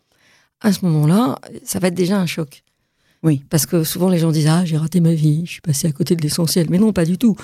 à 0.61 0.71
ce 0.73 0.85
moment-là, 0.85 1.39
ça 1.63 1.79
va 1.79 1.89
être 1.89 1.95
déjà 1.95 2.19
un 2.19 2.25
choc. 2.25 2.63
Oui. 3.23 3.43
Parce 3.49 3.65
que 3.65 3.83
souvent 3.83 4.09
les 4.09 4.19
gens 4.19 4.31
disent 4.31 4.47
Ah, 4.47 4.63
j'ai 4.65 4.77
raté 4.77 4.99
ma 4.99 5.13
vie, 5.13 5.43
je 5.45 5.53
suis 5.53 5.61
passé 5.61 5.87
à 5.87 5.91
côté 5.91 6.15
de 6.15 6.21
l'essentiel. 6.21 6.67
Mais 6.69 6.77
non, 6.77 6.93
pas 6.93 7.05
du 7.05 7.17
tout. 7.17 7.35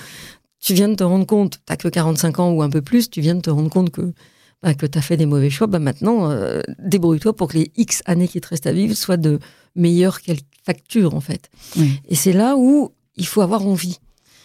Tu 0.60 0.74
viens 0.74 0.88
de 0.88 0.96
te 0.96 1.04
rendre 1.04 1.26
compte, 1.26 1.60
t'as 1.66 1.76
que 1.76 1.88
45 1.88 2.40
ans 2.40 2.52
ou 2.52 2.62
un 2.62 2.70
peu 2.70 2.82
plus, 2.82 3.10
tu 3.10 3.22
viens 3.22 3.36
de 3.36 3.42
te 3.42 3.50
rendre 3.50 3.70
compte 3.70 3.90
que, 3.90 4.14
bah, 4.62 4.74
que 4.74 4.86
tu 4.86 4.98
as 4.98 5.02
fait 5.02 5.18
des 5.18 5.26
mauvais 5.26 5.50
choix. 5.50 5.68
Bah, 5.68 5.80
maintenant, 5.80 6.32
euh, 6.32 6.62
débrouille-toi 6.80 7.36
pour 7.36 7.50
que 7.50 7.58
les 7.58 7.72
X 7.76 8.02
années 8.06 8.28
qui 8.28 8.40
te 8.40 8.48
restent 8.48 8.68
à 8.68 8.72
vivre 8.72 8.96
soient 8.96 9.18
de 9.18 9.40
meilleures 9.76 10.20
factures, 10.64 11.16
en 11.16 11.22
fait. 11.22 11.50
Et 12.08 12.16
c'est 12.16 12.34
là 12.34 12.56
où 12.56 12.92
il 13.18 13.28
faut 13.28 13.42
avoir 13.42 13.66
envie. 13.68 14.00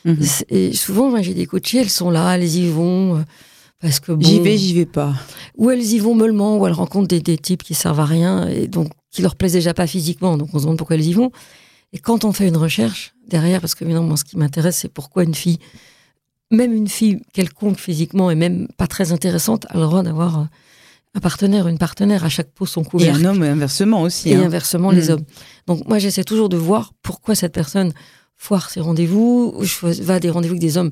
Mhm. 0.05 0.19
Et 0.49 0.73
souvent, 0.73 1.11
moi, 1.11 1.23
j'ai 1.23 1.35
des 1.35 1.47
coachées, 1.47 1.79
elles 1.79 1.91
sont 1.91 2.11
là, 2.11 2.35
elles 2.37 2.57
y 2.57 2.69
vont. 2.69 3.17
Euh, 3.17 3.23
parce 3.81 4.01
que 4.01 4.13
j'y 4.19 4.41
vais, 4.41 4.59
j'y 4.59 4.75
vais 4.75 4.87
pas. 4.87 5.15
Ou 5.57 5.71
elles 5.71 5.85
y 5.85 5.99
vont 5.99 6.15
mollement, 6.15 6.59
ou 6.59 6.67
elles 6.67 6.73
rencontrent 6.73 7.07
des, 7.07 7.21
des, 7.21 7.39
types 7.39 7.63
qui 7.63 7.75
servent 7.75 8.01
à 8.01 8.05
rien 8.05 8.49
et 8.49 8.67
donc 8.67 8.91
qui 9.11 9.23
leur 9.23 9.37
plaisent 9.37 9.53
déjà 9.53 9.73
pas 9.73 9.87
physiquement. 9.87 10.37
Donc 10.37 10.49
on 10.53 10.59
se 10.59 10.65
demande 10.65 10.79
pourquoi 10.79 10.97
elles 10.97 11.07
y 11.07 11.13
vont. 11.13 11.31
Et 11.93 11.99
quand 11.99 12.25
on 12.25 12.33
fait 12.33 12.49
une 12.49 12.57
recherche 12.57 13.15
derrière, 13.29 13.61
parce 13.61 13.75
que 13.75 13.85
évidemment, 13.85 14.09
moi, 14.09 14.17
ce 14.17 14.25
qui 14.25 14.37
m'intéresse, 14.37 14.77
c'est 14.77 14.93
pourquoi 14.93 15.25
une 15.25 15.35
fille, 15.35 15.59
même 16.51 16.73
une 16.73 16.89
fille 16.89 17.21
quelconque 17.33 17.79
physiquement 17.79 18.31
et 18.31 18.35
même 18.35 18.69
pas 18.77 18.87
très 18.87 19.13
intéressante, 19.13 19.67
a 19.71 19.75
le 19.75 19.85
droit 19.85 20.03
d'avoir 20.03 20.41
euh, 20.41 20.45
un 21.15 21.21
partenaire, 21.21 21.69
une 21.69 21.79
partenaire 21.79 22.25
à 22.25 22.29
chaque 22.29 22.51
peau 22.51 22.67
son 22.67 22.85
couvercle. 22.85 23.21
Et 23.21 23.27
un 23.27 23.31
homme, 23.31 23.43
inversement 23.43 24.03
aussi. 24.03 24.31
Et 24.31 24.35
hein. 24.35 24.43
inversement, 24.43 24.91
les 24.91 25.09
mm. 25.09 25.13
hommes. 25.13 25.25
Donc 25.67 25.87
moi, 25.89 25.99
j'essaie 25.99 26.25
toujours 26.25 26.49
de 26.49 26.57
voir 26.57 26.93
pourquoi 27.03 27.35
cette 27.35 27.55
personne 27.55 27.93
foire 28.39 28.71
ses 28.71 28.81
rendez-vous, 28.81 29.55
va 29.83 30.15
à 30.15 30.21
des 30.21 30.31
rendez-vous 30.31 30.55
avec 30.55 30.63
des 30.63 30.79
hommes 30.79 30.91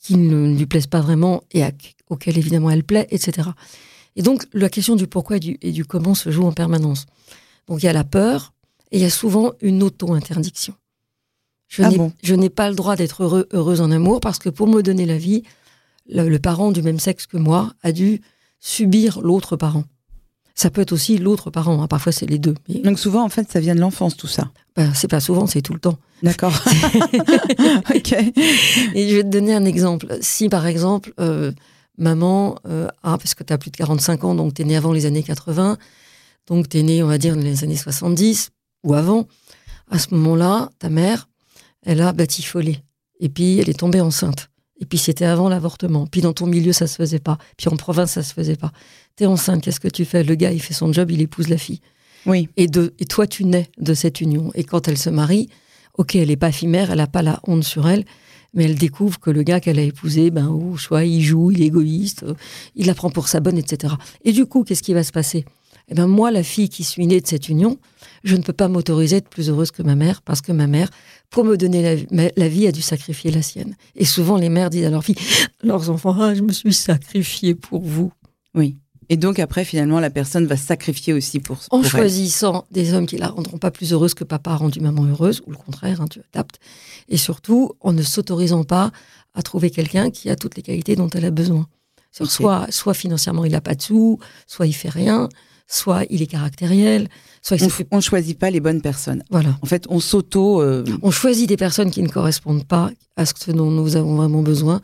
qui 0.00 0.16
ne 0.16 0.56
lui 0.56 0.66
plaisent 0.66 0.86
pas 0.86 1.00
vraiment 1.00 1.42
et 1.52 1.62
auxquels 2.08 2.38
évidemment 2.38 2.70
elle 2.70 2.84
plaît, 2.84 3.06
etc. 3.10 3.50
Et 4.16 4.22
donc 4.22 4.46
la 4.52 4.68
question 4.68 4.96
du 4.96 5.06
pourquoi 5.06 5.36
et 5.36 5.72
du, 5.72 5.84
comment 5.84 6.14
se 6.14 6.30
joue 6.30 6.44
en 6.44 6.52
permanence. 6.52 7.06
Donc 7.66 7.82
il 7.82 7.86
y 7.86 7.88
a 7.88 7.92
la 7.92 8.04
peur 8.04 8.54
et 8.90 8.98
il 8.98 9.02
y 9.02 9.06
a 9.06 9.10
souvent 9.10 9.52
une 9.60 9.82
auto-interdiction. 9.82 10.74
Je 11.68 11.82
ah 11.82 12.36
n'ai 12.36 12.50
pas 12.50 12.68
le 12.68 12.76
droit 12.76 12.96
d'être 12.96 13.22
heureux, 13.22 13.48
heureuse 13.52 13.80
en 13.80 13.90
amour 13.90 14.20
parce 14.20 14.38
que 14.38 14.50
pour 14.50 14.68
me 14.68 14.82
donner 14.82 15.06
la 15.06 15.16
vie, 15.16 15.42
le 16.06 16.36
parent 16.38 16.70
du 16.70 16.82
même 16.82 17.00
sexe 17.00 17.26
que 17.26 17.38
moi 17.38 17.72
a 17.82 17.92
dû 17.92 18.20
subir 18.60 19.20
l'autre 19.20 19.56
parent. 19.56 19.84
Ça 20.54 20.70
peut 20.70 20.82
être 20.82 20.92
aussi 20.92 21.18
l'autre 21.18 21.50
parent, 21.50 21.82
hein. 21.82 21.86
parfois 21.86 22.12
c'est 22.12 22.26
les 22.26 22.38
deux. 22.38 22.54
Donc 22.68 22.98
souvent, 22.98 23.24
en 23.24 23.28
fait, 23.28 23.50
ça 23.50 23.60
vient 23.60 23.74
de 23.74 23.80
l'enfance, 23.80 24.16
tout 24.16 24.26
ça 24.26 24.50
ben, 24.76 24.92
C'est 24.94 25.08
pas 25.08 25.20
souvent, 25.20 25.46
c'est 25.46 25.62
tout 25.62 25.72
le 25.72 25.80
temps. 25.80 25.98
D'accord. 26.22 26.52
ok. 27.94 28.12
Et 28.94 29.08
je 29.08 29.16
vais 29.16 29.22
te 29.22 29.28
donner 29.28 29.54
un 29.54 29.64
exemple. 29.64 30.18
Si 30.20 30.48
par 30.48 30.66
exemple, 30.66 31.12
euh, 31.20 31.52
maman, 31.98 32.56
euh, 32.66 32.88
ah, 33.02 33.16
parce 33.18 33.34
que 33.34 33.44
tu 33.44 33.52
as 33.52 33.58
plus 33.58 33.70
de 33.70 33.76
45 33.76 34.24
ans, 34.24 34.34
donc 34.34 34.54
tu 34.54 34.62
es 34.62 34.64
né 34.64 34.76
avant 34.76 34.92
les 34.92 35.06
années 35.06 35.22
80, 35.22 35.78
donc 36.46 36.68
tu 36.68 36.78
es 36.78 36.82
né, 36.82 37.02
on 37.02 37.06
va 37.06 37.18
dire, 37.18 37.34
dans 37.34 37.42
les 37.42 37.64
années 37.64 37.76
70 37.76 38.50
ou 38.84 38.94
avant, 38.94 39.26
à 39.90 39.98
ce 39.98 40.14
moment-là, 40.14 40.70
ta 40.78 40.88
mère, 40.88 41.28
elle 41.84 42.00
a 42.00 42.12
batifolé. 42.12 42.78
Et 43.20 43.28
puis, 43.28 43.58
elle 43.58 43.68
est 43.68 43.78
tombée 43.78 44.00
enceinte. 44.00 44.48
Et 44.82 44.84
puis 44.84 44.98
c'était 44.98 45.24
avant 45.24 45.48
l'avortement. 45.48 46.08
Puis 46.08 46.22
dans 46.22 46.32
ton 46.32 46.46
milieu, 46.46 46.72
ça 46.72 46.88
se 46.88 46.96
faisait 46.96 47.20
pas. 47.20 47.38
Puis 47.56 47.68
en 47.68 47.76
province, 47.76 48.10
ça 48.10 48.24
se 48.24 48.34
faisait 48.34 48.56
pas. 48.56 48.72
T'es 49.14 49.26
enceinte, 49.26 49.62
qu'est-ce 49.62 49.78
que 49.78 49.86
tu 49.86 50.04
fais? 50.04 50.24
Le 50.24 50.34
gars, 50.34 50.50
il 50.50 50.60
fait 50.60 50.74
son 50.74 50.92
job, 50.92 51.12
il 51.12 51.22
épouse 51.22 51.48
la 51.48 51.56
fille. 51.56 51.80
Oui. 52.26 52.48
Et, 52.56 52.66
de, 52.66 52.92
et 52.98 53.04
toi, 53.04 53.28
tu 53.28 53.44
nais 53.44 53.70
de 53.78 53.94
cette 53.94 54.20
union. 54.20 54.50
Et 54.56 54.64
quand 54.64 54.88
elle 54.88 54.98
se 54.98 55.08
marie, 55.08 55.48
ok, 55.96 56.16
elle 56.16 56.28
n'est 56.28 56.36
pas 56.36 56.50
fimère, 56.50 56.90
elle 56.90 56.98
n'a 56.98 57.06
pas 57.06 57.22
la 57.22 57.38
honte 57.46 57.62
sur 57.62 57.88
elle, 57.88 58.04
mais 58.54 58.64
elle 58.64 58.74
découvre 58.74 59.20
que 59.20 59.30
le 59.30 59.44
gars 59.44 59.60
qu'elle 59.60 59.78
a 59.78 59.82
épousé, 59.82 60.32
ben, 60.32 60.48
ou 60.48 60.76
soit 60.78 61.04
il 61.04 61.22
joue, 61.22 61.52
il 61.52 61.62
est 61.62 61.66
égoïste, 61.66 62.24
euh, 62.24 62.34
il 62.74 62.86
la 62.86 62.94
prend 62.94 63.10
pour 63.10 63.28
sa 63.28 63.38
bonne, 63.38 63.58
etc. 63.58 63.94
Et 64.24 64.32
du 64.32 64.46
coup, 64.46 64.64
qu'est-ce 64.64 64.82
qui 64.82 64.94
va 64.94 65.04
se 65.04 65.12
passer? 65.12 65.44
Eh 65.92 65.94
ben 65.94 66.06
moi, 66.06 66.30
la 66.30 66.42
fille 66.42 66.70
qui 66.70 66.84
suis 66.84 67.06
née 67.06 67.20
de 67.20 67.26
cette 67.26 67.50
union, 67.50 67.76
je 68.24 68.34
ne 68.34 68.42
peux 68.42 68.54
pas 68.54 68.66
m'autoriser 68.66 69.16
à 69.16 69.18
être 69.18 69.28
plus 69.28 69.50
heureuse 69.50 69.70
que 69.72 69.82
ma 69.82 69.94
mère, 69.94 70.22
parce 70.22 70.40
que 70.40 70.50
ma 70.50 70.66
mère 70.66 70.88
pour 71.28 71.44
me 71.44 71.58
donner 71.58 72.06
la, 72.10 72.48
vie, 72.48 72.66
a 72.66 72.72
dû 72.72 72.80
sacrifier 72.80 73.30
la 73.30 73.42
sienne. 73.42 73.76
Et 73.94 74.06
souvent, 74.06 74.38
les 74.38 74.48
mères 74.48 74.70
disent 74.70 74.86
à 74.86 74.90
leurs 74.90 75.04
filles, 75.04 75.18
leurs 75.62 75.90
enfants, 75.90 76.16
ah, 76.18 76.34
je 76.34 76.40
me 76.40 76.50
suis 76.50 76.72
sacrifiée 76.72 77.54
pour 77.54 77.82
vous. 77.82 78.10
Oui. 78.54 78.78
Et 79.10 79.18
donc 79.18 79.38
après, 79.38 79.66
finalement, 79.66 80.00
la 80.00 80.08
personne 80.08 80.46
va 80.46 80.56
sacrifier 80.56 81.12
aussi 81.12 81.40
pour 81.40 81.58
En 81.70 81.82
choisissant 81.82 82.64
des 82.70 82.94
hommes 82.94 83.06
qui 83.06 83.18
la 83.18 83.28
rendront 83.28 83.58
pas 83.58 83.70
plus 83.70 83.92
heureuse 83.92 84.14
que 84.14 84.24
papa 84.24 84.52
a 84.52 84.56
rendu 84.56 84.80
maman 84.80 85.04
heureuse, 85.04 85.42
ou 85.46 85.50
le 85.50 85.58
contraire, 85.58 86.00
hein, 86.00 86.06
tu 86.08 86.22
adaptes. 86.32 86.58
Et 87.10 87.18
surtout, 87.18 87.72
en 87.82 87.92
ne 87.92 88.02
s'autorisant 88.02 88.64
pas 88.64 88.92
à 89.34 89.42
trouver 89.42 89.70
quelqu'un 89.70 90.10
qui 90.10 90.30
a 90.30 90.36
toutes 90.36 90.56
les 90.56 90.62
qualités 90.62 90.96
dont 90.96 91.10
elle 91.10 91.26
a 91.26 91.30
besoin. 91.30 91.66
Soit, 92.12 92.66
soit 92.70 92.94
financièrement, 92.94 93.44
il 93.44 93.52
n'a 93.52 93.60
pas 93.60 93.74
de 93.74 93.82
sous, 93.82 94.18
soit 94.46 94.66
il 94.66 94.74
fait 94.74 94.90
rien, 94.90 95.28
soit 95.66 96.04
il 96.10 96.22
est 96.22 96.26
caractériel, 96.26 97.08
soit 97.42 97.56
on, 97.90 97.96
ne 97.96 98.00
choisit 98.00 98.38
pas 98.38 98.50
les 98.50 98.60
bonnes 98.60 98.82
personnes. 98.82 99.22
Voilà. 99.30 99.58
En 99.62 99.66
fait, 99.66 99.86
on 99.88 100.00
s'auto. 100.00 100.60
Euh, 100.60 100.84
on 101.02 101.10
choisit 101.10 101.48
des 101.48 101.56
personnes 101.56 101.90
qui 101.90 102.02
ne 102.02 102.08
correspondent 102.08 102.64
pas 102.64 102.90
à 103.16 103.26
ce 103.26 103.50
dont 103.50 103.70
nous 103.70 103.96
avons 103.96 104.16
vraiment 104.16 104.42
besoin, 104.42 104.80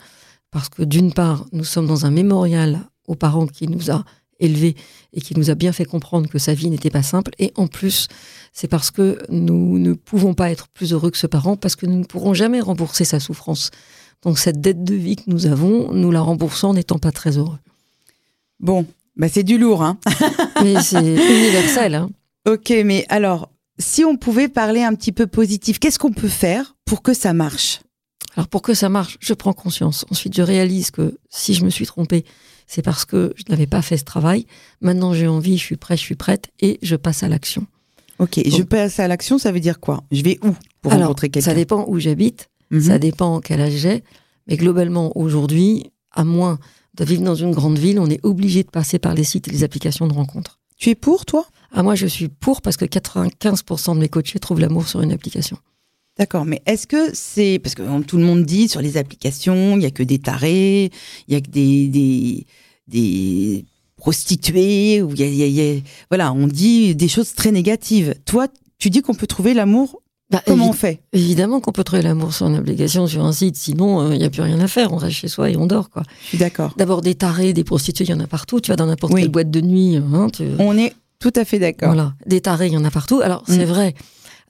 parce 0.50 0.68
que 0.68 0.82
d'une 0.82 1.12
part, 1.12 1.44
nous 1.52 1.64
sommes 1.64 1.86
dans 1.86 2.06
un 2.06 2.10
mémorial 2.10 2.80
aux 3.06 3.14
parents 3.14 3.46
qui 3.46 3.68
nous 3.68 3.90
a 3.90 4.04
élevés 4.40 4.76
et 5.12 5.20
qui 5.20 5.36
nous 5.36 5.50
a 5.50 5.54
bien 5.54 5.72
fait 5.72 5.84
comprendre 5.84 6.28
que 6.28 6.38
sa 6.38 6.54
vie 6.54 6.70
n'était 6.70 6.90
pas 6.90 7.02
simple, 7.02 7.32
et 7.38 7.52
en 7.56 7.66
plus, 7.66 8.08
c'est 8.52 8.68
parce 8.68 8.90
que 8.90 9.18
nous 9.30 9.78
ne 9.78 9.92
pouvons 9.94 10.34
pas 10.34 10.50
être 10.50 10.68
plus 10.68 10.92
heureux 10.92 11.10
que 11.10 11.18
ce 11.18 11.26
parent, 11.26 11.56
parce 11.56 11.76
que 11.76 11.86
nous 11.86 11.98
ne 11.98 12.04
pourrons 12.04 12.34
jamais 12.34 12.60
rembourser 12.60 13.04
sa 13.04 13.20
souffrance. 13.20 13.70
Donc 14.22 14.38
cette 14.38 14.60
dette 14.60 14.84
de 14.84 14.94
vie 14.94 15.16
que 15.16 15.24
nous 15.26 15.46
avons, 15.46 15.92
nous 15.92 16.10
la 16.10 16.20
remboursons 16.20 16.68
en 16.68 16.74
n'étant 16.74 16.98
pas 16.98 17.12
très 17.12 17.38
heureux. 17.38 17.58
Bon, 18.60 18.86
bah 19.18 19.28
c'est 19.28 19.42
du 19.42 19.58
lourd, 19.58 19.82
hein. 19.82 19.98
mais 20.62 20.80
c'est 20.80 21.00
universel. 21.00 21.96
Hein. 21.96 22.10
Ok, 22.48 22.72
mais 22.84 23.04
alors, 23.08 23.50
si 23.78 24.04
on 24.04 24.16
pouvait 24.16 24.48
parler 24.48 24.82
un 24.82 24.94
petit 24.94 25.12
peu 25.12 25.26
positif, 25.26 25.78
qu'est-ce 25.78 25.98
qu'on 25.98 26.12
peut 26.12 26.28
faire 26.28 26.76
pour 26.84 27.02
que 27.02 27.12
ça 27.12 27.32
marche? 27.32 27.80
Alors 28.36 28.48
pour 28.48 28.62
que 28.62 28.74
ça 28.74 28.88
marche, 28.88 29.18
je 29.20 29.34
prends 29.34 29.52
conscience. 29.52 30.04
Ensuite, 30.10 30.36
je 30.36 30.42
réalise 30.42 30.90
que 30.92 31.18
si 31.28 31.54
je 31.54 31.64
me 31.64 31.70
suis 31.70 31.86
trompée, 31.86 32.24
c'est 32.68 32.82
parce 32.82 33.04
que 33.04 33.34
je 33.36 33.44
n'avais 33.48 33.66
pas 33.66 33.82
fait 33.82 33.96
ce 33.96 34.04
travail. 34.04 34.46
Maintenant, 34.80 35.12
j'ai 35.12 35.26
envie, 35.26 35.58
je 35.58 35.64
suis 35.64 35.76
prête, 35.76 35.98
je 35.98 36.04
suis 36.04 36.14
prête, 36.14 36.48
et 36.60 36.78
je 36.82 36.94
passe 36.94 37.22
à 37.22 37.28
l'action. 37.28 37.66
Ok, 38.18 38.40
je 38.44 38.62
passe 38.62 39.00
à 39.00 39.08
l'action, 39.08 39.38
ça 39.38 39.52
veut 39.52 39.60
dire 39.60 39.80
quoi? 39.80 40.04
Je 40.12 40.22
vais 40.22 40.38
où 40.44 40.54
pour 40.82 40.92
rencontrer 40.92 41.30
quelqu'un? 41.30 41.50
Ça 41.50 41.54
dépend 41.54 41.84
où 41.88 41.98
j'habite, 41.98 42.48
mhm. 42.70 42.80
ça 42.80 42.98
dépend 42.98 43.40
quel 43.40 43.60
âge 43.60 43.72
j'ai, 43.72 44.04
mais 44.46 44.56
globalement, 44.56 45.16
aujourd'hui, 45.16 45.90
à 46.12 46.24
moins 46.24 46.58
de 46.98 47.04
vivre 47.04 47.22
dans 47.22 47.34
une 47.34 47.52
grande 47.52 47.78
ville, 47.78 47.98
on 47.98 48.10
est 48.10 48.24
obligé 48.24 48.62
de 48.62 48.70
passer 48.70 48.98
par 48.98 49.14
les 49.14 49.24
sites 49.24 49.48
et 49.48 49.50
les 49.50 49.64
applications 49.64 50.06
de 50.06 50.12
rencontres. 50.12 50.58
Tu 50.76 50.90
es 50.90 50.94
pour, 50.94 51.24
toi? 51.24 51.46
Ah, 51.72 51.82
Moi, 51.82 51.94
je 51.94 52.06
suis 52.06 52.28
pour 52.28 52.62
parce 52.62 52.76
que 52.76 52.84
95% 52.84 53.94
de 53.94 54.00
mes 54.00 54.08
coachés 54.08 54.38
trouvent 54.38 54.60
l'amour 54.60 54.88
sur 54.88 55.00
une 55.00 55.12
application. 55.12 55.58
D'accord, 56.18 56.44
mais 56.44 56.62
est-ce 56.66 56.86
que 56.88 57.14
c'est 57.14 57.60
parce 57.62 57.76
que 57.76 58.02
tout 58.02 58.16
le 58.16 58.24
monde 58.24 58.44
dit 58.44 58.68
sur 58.68 58.80
les 58.80 58.96
applications, 58.96 59.76
il 59.76 59.82
y 59.82 59.86
a 59.86 59.90
que 59.90 60.02
des 60.02 60.18
tarés, 60.18 60.90
il 61.28 61.34
y 61.34 61.36
a 61.36 61.40
que 61.40 61.50
des 61.50 62.44
des, 62.88 63.64
prostituées, 63.96 65.02
ou 65.02 65.12
il 65.14 65.20
y, 65.20 65.60
a, 65.60 65.80
voilà, 66.10 66.32
on 66.32 66.46
dit 66.46 66.94
des 66.94 67.08
choses 67.08 67.34
très 67.34 67.52
négatives. 67.52 68.14
Toi, 68.24 68.48
tu 68.78 68.90
dis 68.90 69.02
qu'on 69.02 69.14
peut 69.14 69.26
trouver 69.26 69.54
l'amour 69.54 70.02
bah, 70.30 70.42
Comment 70.46 70.70
on 70.70 70.72
fait? 70.72 71.00
Évidemment 71.12 71.60
qu'on 71.60 71.72
peut 71.72 71.84
trouver 71.84 72.02
l'amour 72.02 72.34
sur 72.34 72.46
une 72.46 72.56
application, 72.56 73.06
sur 73.06 73.24
un 73.24 73.32
site, 73.32 73.56
sinon 73.56 74.08
il 74.08 74.14
euh, 74.14 74.18
n'y 74.18 74.24
a 74.24 74.30
plus 74.30 74.42
rien 74.42 74.60
à 74.60 74.68
faire, 74.68 74.92
on 74.92 74.96
reste 74.96 75.16
chez 75.16 75.28
soi 75.28 75.50
et 75.50 75.56
on 75.56 75.66
dort. 75.66 75.90
quoi. 75.90 76.02
Je 76.22 76.26
suis 76.28 76.38
d'accord. 76.38 76.74
D'abord 76.76 77.00
des 77.00 77.14
tarés, 77.14 77.52
des 77.52 77.64
prostituées, 77.64 78.04
il 78.04 78.10
y 78.10 78.14
en 78.14 78.20
a 78.20 78.26
partout, 78.26 78.60
tu 78.60 78.70
vas 78.70 78.76
dans 78.76 78.86
n'importe 78.86 79.14
quelle 79.14 79.28
boîte 79.28 79.50
de 79.50 79.60
nuit. 79.60 79.96
Hein, 79.96 80.28
on 80.58 80.76
est 80.76 80.94
tout 81.18 81.32
à 81.34 81.44
fait 81.44 81.58
d'accord. 81.58 81.88
Voilà, 81.88 82.14
des 82.26 82.40
tarés, 82.40 82.66
il 82.66 82.72
y 82.74 82.76
en 82.76 82.84
a 82.84 82.90
partout. 82.90 83.20
Alors 83.20 83.42
c'est 83.46 83.64
mm. 83.64 83.68
vrai, 83.68 83.94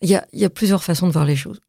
il 0.02 0.08
y 0.08 0.14
a, 0.14 0.26
y 0.32 0.44
a, 0.44 0.50
plusieurs 0.50 0.82
façons 0.82 1.06
de 1.06 1.12
voir 1.12 1.24
les 1.24 1.36
choses. 1.36 1.60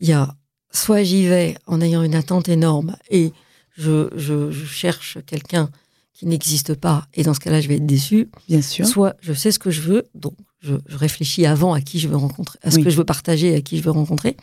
Il 0.00 0.08
y 0.08 0.12
a 0.12 0.34
soit 0.72 1.02
j'y 1.02 1.26
vais 1.26 1.56
en 1.66 1.80
ayant 1.80 2.02
une 2.02 2.14
attente 2.14 2.48
énorme 2.48 2.96
et 3.10 3.32
je, 3.76 4.08
je, 4.16 4.50
je 4.50 4.64
cherche 4.64 5.18
quelqu'un 5.26 5.70
qui 6.16 6.26
n'existe 6.26 6.74
pas, 6.74 7.06
et 7.12 7.22
dans 7.22 7.34
ce 7.34 7.40
cas-là, 7.40 7.60
je 7.60 7.68
vais 7.68 7.76
être 7.76 7.84
déçu. 7.84 8.30
Bien 8.48 8.62
sûr. 8.62 8.86
Soit 8.86 9.16
je 9.20 9.34
sais 9.34 9.52
ce 9.52 9.58
que 9.58 9.70
je 9.70 9.82
veux, 9.82 10.04
donc 10.14 10.32
je, 10.66 10.74
je 10.86 10.96
réfléchis 10.96 11.46
avant 11.46 11.72
à 11.72 11.80
qui 11.80 11.98
je 12.00 12.08
veux 12.08 12.16
rencontrer, 12.16 12.58
à 12.62 12.70
ce 12.70 12.76
Oui. 12.76 12.84
que 12.84 12.90
je 12.90 12.96
veux 12.96 13.04
partager, 13.04 13.54
à 13.54 13.60
qui 13.60 13.78
je 13.78 13.82
veux 13.82 13.90
rencontrer. 13.90 14.36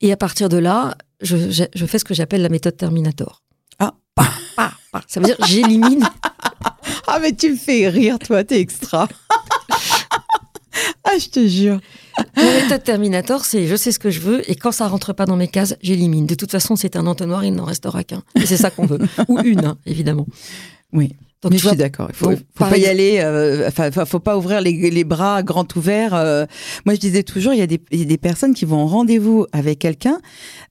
Et 0.00 0.12
à 0.12 0.16
partir 0.16 0.48
de 0.48 0.56
là, 0.58 0.96
je, 1.22 1.50
je, 1.50 1.64
je 1.74 1.86
fais 1.86 1.98
ce 1.98 2.04
que 2.04 2.14
j'appelle 2.14 2.42
la 2.42 2.48
méthode 2.48 2.76
Terminator. 2.76 3.42
Ah. 3.78 3.94
Ça 5.08 5.18
veut 5.20 5.26
dire 5.26 5.36
j'élimine. 5.46 6.08
Ah, 7.06 7.18
mais 7.20 7.32
tu 7.34 7.50
me 7.52 7.56
fais 7.56 7.88
rire, 7.88 8.18
toi, 8.18 8.44
t'es 8.44 8.58
extra. 8.60 9.06
ah, 11.04 11.18
je 11.18 11.28
te 11.28 11.46
jure. 11.46 11.78
La 12.36 12.42
méthode 12.62 12.82
Terminator, 12.82 13.44
c'est 13.44 13.66
je 13.66 13.76
sais 13.76 13.92
ce 13.92 13.98
que 13.98 14.10
je 14.10 14.20
veux 14.20 14.48
et 14.50 14.54
quand 14.56 14.72
ça 14.72 14.88
rentre 14.88 15.12
pas 15.12 15.26
dans 15.26 15.36
mes 15.36 15.48
cases, 15.48 15.74
j'élimine. 15.82 16.26
De 16.26 16.34
toute 16.34 16.50
façon, 16.50 16.76
c'est 16.76 16.96
un 16.96 17.06
entonnoir, 17.06 17.44
il 17.44 17.52
n'en 17.54 17.64
restera 17.64 18.02
qu'un. 18.04 18.22
Et 18.36 18.46
c'est 18.46 18.56
ça 18.56 18.70
qu'on 18.70 18.86
veut. 18.86 18.98
Ou 19.28 19.38
une, 19.40 19.64
hein, 19.64 19.78
évidemment. 19.86 20.26
Oui. 20.94 21.12
Donc, 21.42 21.52
mais 21.52 21.58
tu 21.58 21.64
je 21.64 21.68
suis 21.68 21.76
d'accord. 21.76 22.06
Il 22.08 22.14
faut, 22.16 22.30
donc, 22.30 22.38
faut 22.56 22.64
pas 22.64 22.78
y 22.78 22.86
aller. 22.86 23.18
euh, 23.20 23.68
Enfin, 23.68 23.90
faut- 24.06 24.18
pas 24.18 24.38
ouvrir 24.38 24.62
les, 24.62 24.88
les 24.90 25.04
bras 25.04 25.42
grands 25.42 25.66
ouverts. 25.76 26.14
euh. 26.14 26.46
moi, 26.86 26.94
je 26.94 27.00
disais 27.00 27.22
toujours, 27.22 27.52
il 27.52 27.58
y, 27.58 27.62
a 27.62 27.66
des- 27.66 27.82
il 27.90 27.98
y 27.98 28.02
a 28.02 28.06
des 28.06 28.16
personnes 28.16 28.54
qui 28.54 28.64
vont 28.64 28.78
en 28.78 28.86
rendez-vous 28.86 29.44
avec 29.52 29.78
quelqu'un, 29.80 30.20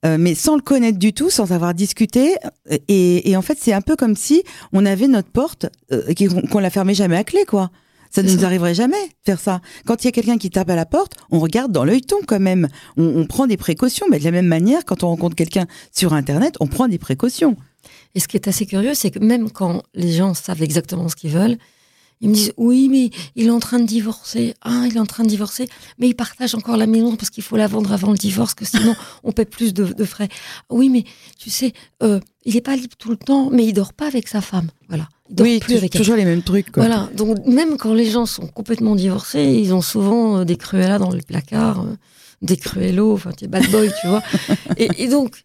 euh, 0.04 0.18
mais 0.20 0.34
sans 0.34 0.56
le 0.56 0.64
connaître 0.64 0.98
du 0.98 1.14
tout, 1.14 1.30
sans 1.30 1.52
avoir 1.52 1.76
discuté. 1.76 2.34
euh, 2.72 2.78
Et, 2.88 3.30
et 3.30 3.38
en 3.38 3.44
fait, 3.44 3.60
c'est 3.62 3.74
un 3.74 3.82
peu 3.82 3.96
comme 3.96 4.16
si 4.16 4.42
on 4.72 4.84
avait 4.88 5.08
notre 5.08 5.30
porte, 5.30 5.68
qu'on 6.52 6.60
la 6.60 6.72
fermait 6.72 6.96
jamais 6.96 7.18
à 7.18 7.24
clé, 7.24 7.46
quoi. 7.48 7.70
Ça 8.10 8.22
ne 8.24 8.32
nous 8.32 8.46
arriverait 8.46 8.76
jamais 8.76 8.98
faire 9.26 9.40
ça. 9.40 9.60
Quand 9.86 10.04
il 10.04 10.06
y 10.06 10.10
a 10.10 10.12
quelqu'un 10.12 10.38
qui 10.38 10.50
tape 10.52 10.70
à 10.70 10.76
la 10.76 10.86
porte, 10.86 11.14
on 11.32 11.40
regarde 11.40 11.72
dans 11.72 11.84
l'œilleton 11.84 12.18
quand 12.28 12.40
même. 12.40 12.68
On, 12.98 13.04
on 13.22 13.26
prend 13.26 13.48
des 13.48 13.58
précautions. 13.58 14.06
Mais 14.12 14.20
de 14.20 14.24
la 14.24 14.30
même 14.32 14.46
manière, 14.46 14.86
quand 14.86 15.04
on 15.04 15.08
rencontre 15.08 15.36
quelqu'un 15.36 15.66
sur 15.92 16.14
Internet, 16.14 16.56
on 16.60 16.68
prend 16.68 16.88
des 16.88 17.00
précautions. 17.00 17.56
Et 18.16 18.20
ce 18.20 18.28
qui 18.28 18.38
est 18.38 18.48
assez 18.48 18.66
curieux, 18.66 18.94
c'est 18.94 19.12
que 19.12 19.20
même 19.20 19.50
quand 19.52 19.84
les 19.94 20.12
gens 20.12 20.34
savent 20.34 20.64
exactement 20.64 21.10
ce 21.10 21.16
qu'ils 21.16 21.32
veulent, 21.32 21.58
ils 22.24 22.30
me 22.30 22.34
disent 22.36 22.54
oui, 22.56 22.88
mais 22.90 23.10
il 23.36 23.48
est 23.48 23.52
en 23.52 23.60
train 23.60 23.80
de 23.80 23.86
divorcer. 23.86 24.54
Ah, 24.62 24.86
il 24.88 24.96
est 24.96 25.00
en 25.00 25.06
train 25.06 25.24
de 25.26 25.30
divorcer, 25.30 25.68
mais 26.00 26.08
il 26.08 26.16
partage 26.16 26.56
encore 26.56 26.78
la 26.78 26.88
maison 26.88 27.18
parce 27.18 27.30
qu'il 27.30 27.44
faut 27.44 27.58
la 27.58 27.68
vendre 27.68 27.92
avant 27.92 28.12
le 28.12 28.18
divorce, 28.18 28.54
que 28.54 28.64
sinon 28.64 28.96
on 29.26 29.34
paie 29.34 29.44
plus 29.44 29.74
de, 29.74 29.84
de 29.84 30.06
frais. 30.06 30.30
Oui, 30.70 30.88
mais 30.88 31.04
tu 31.38 31.50
sais, 31.50 31.74
euh, 32.02 32.22
il 32.46 32.56
est 32.56 32.62
pas 32.62 32.78
libre 32.78 32.96
tout 32.98 33.10
le 33.10 33.18
temps, 33.18 33.50
mais 33.52 33.66
il 33.66 33.74
dort 33.74 33.92
pas 33.92 34.08
avec 34.08 34.30
sa 34.30 34.40
femme. 34.40 34.70
Voilà, 34.88 35.10
il 35.30 35.36
dort 35.36 35.46
oui, 35.46 35.60
plus 35.60 35.76
avec 35.76 35.94
elle. 35.94 36.00
toujours 36.00 36.16
les 36.16 36.24
mêmes 36.24 36.44
trucs. 36.44 36.72
Quoi. 36.72 36.86
Voilà, 36.86 37.10
donc 37.14 37.46
même 37.46 37.76
quand 37.76 37.94
les 37.94 38.10
gens 38.10 38.26
sont 38.26 38.48
complètement 38.48 38.96
divorcés, 38.96 39.60
ils 39.62 39.74
ont 39.74 39.82
souvent 39.82 40.40
euh, 40.40 40.46
des 40.46 40.56
cruellas 40.56 41.00
dans 41.00 41.12
le 41.12 41.22
placard, 41.22 41.82
euh, 41.82 41.98
des 42.42 42.56
cruellos, 42.56 43.12
enfin 43.12 43.32
des 43.38 43.48
bad 43.48 43.70
boys, 43.70 43.92
tu 44.00 44.08
vois. 44.08 44.24
Et, 44.78 44.88
et 45.04 45.08
donc, 45.10 45.44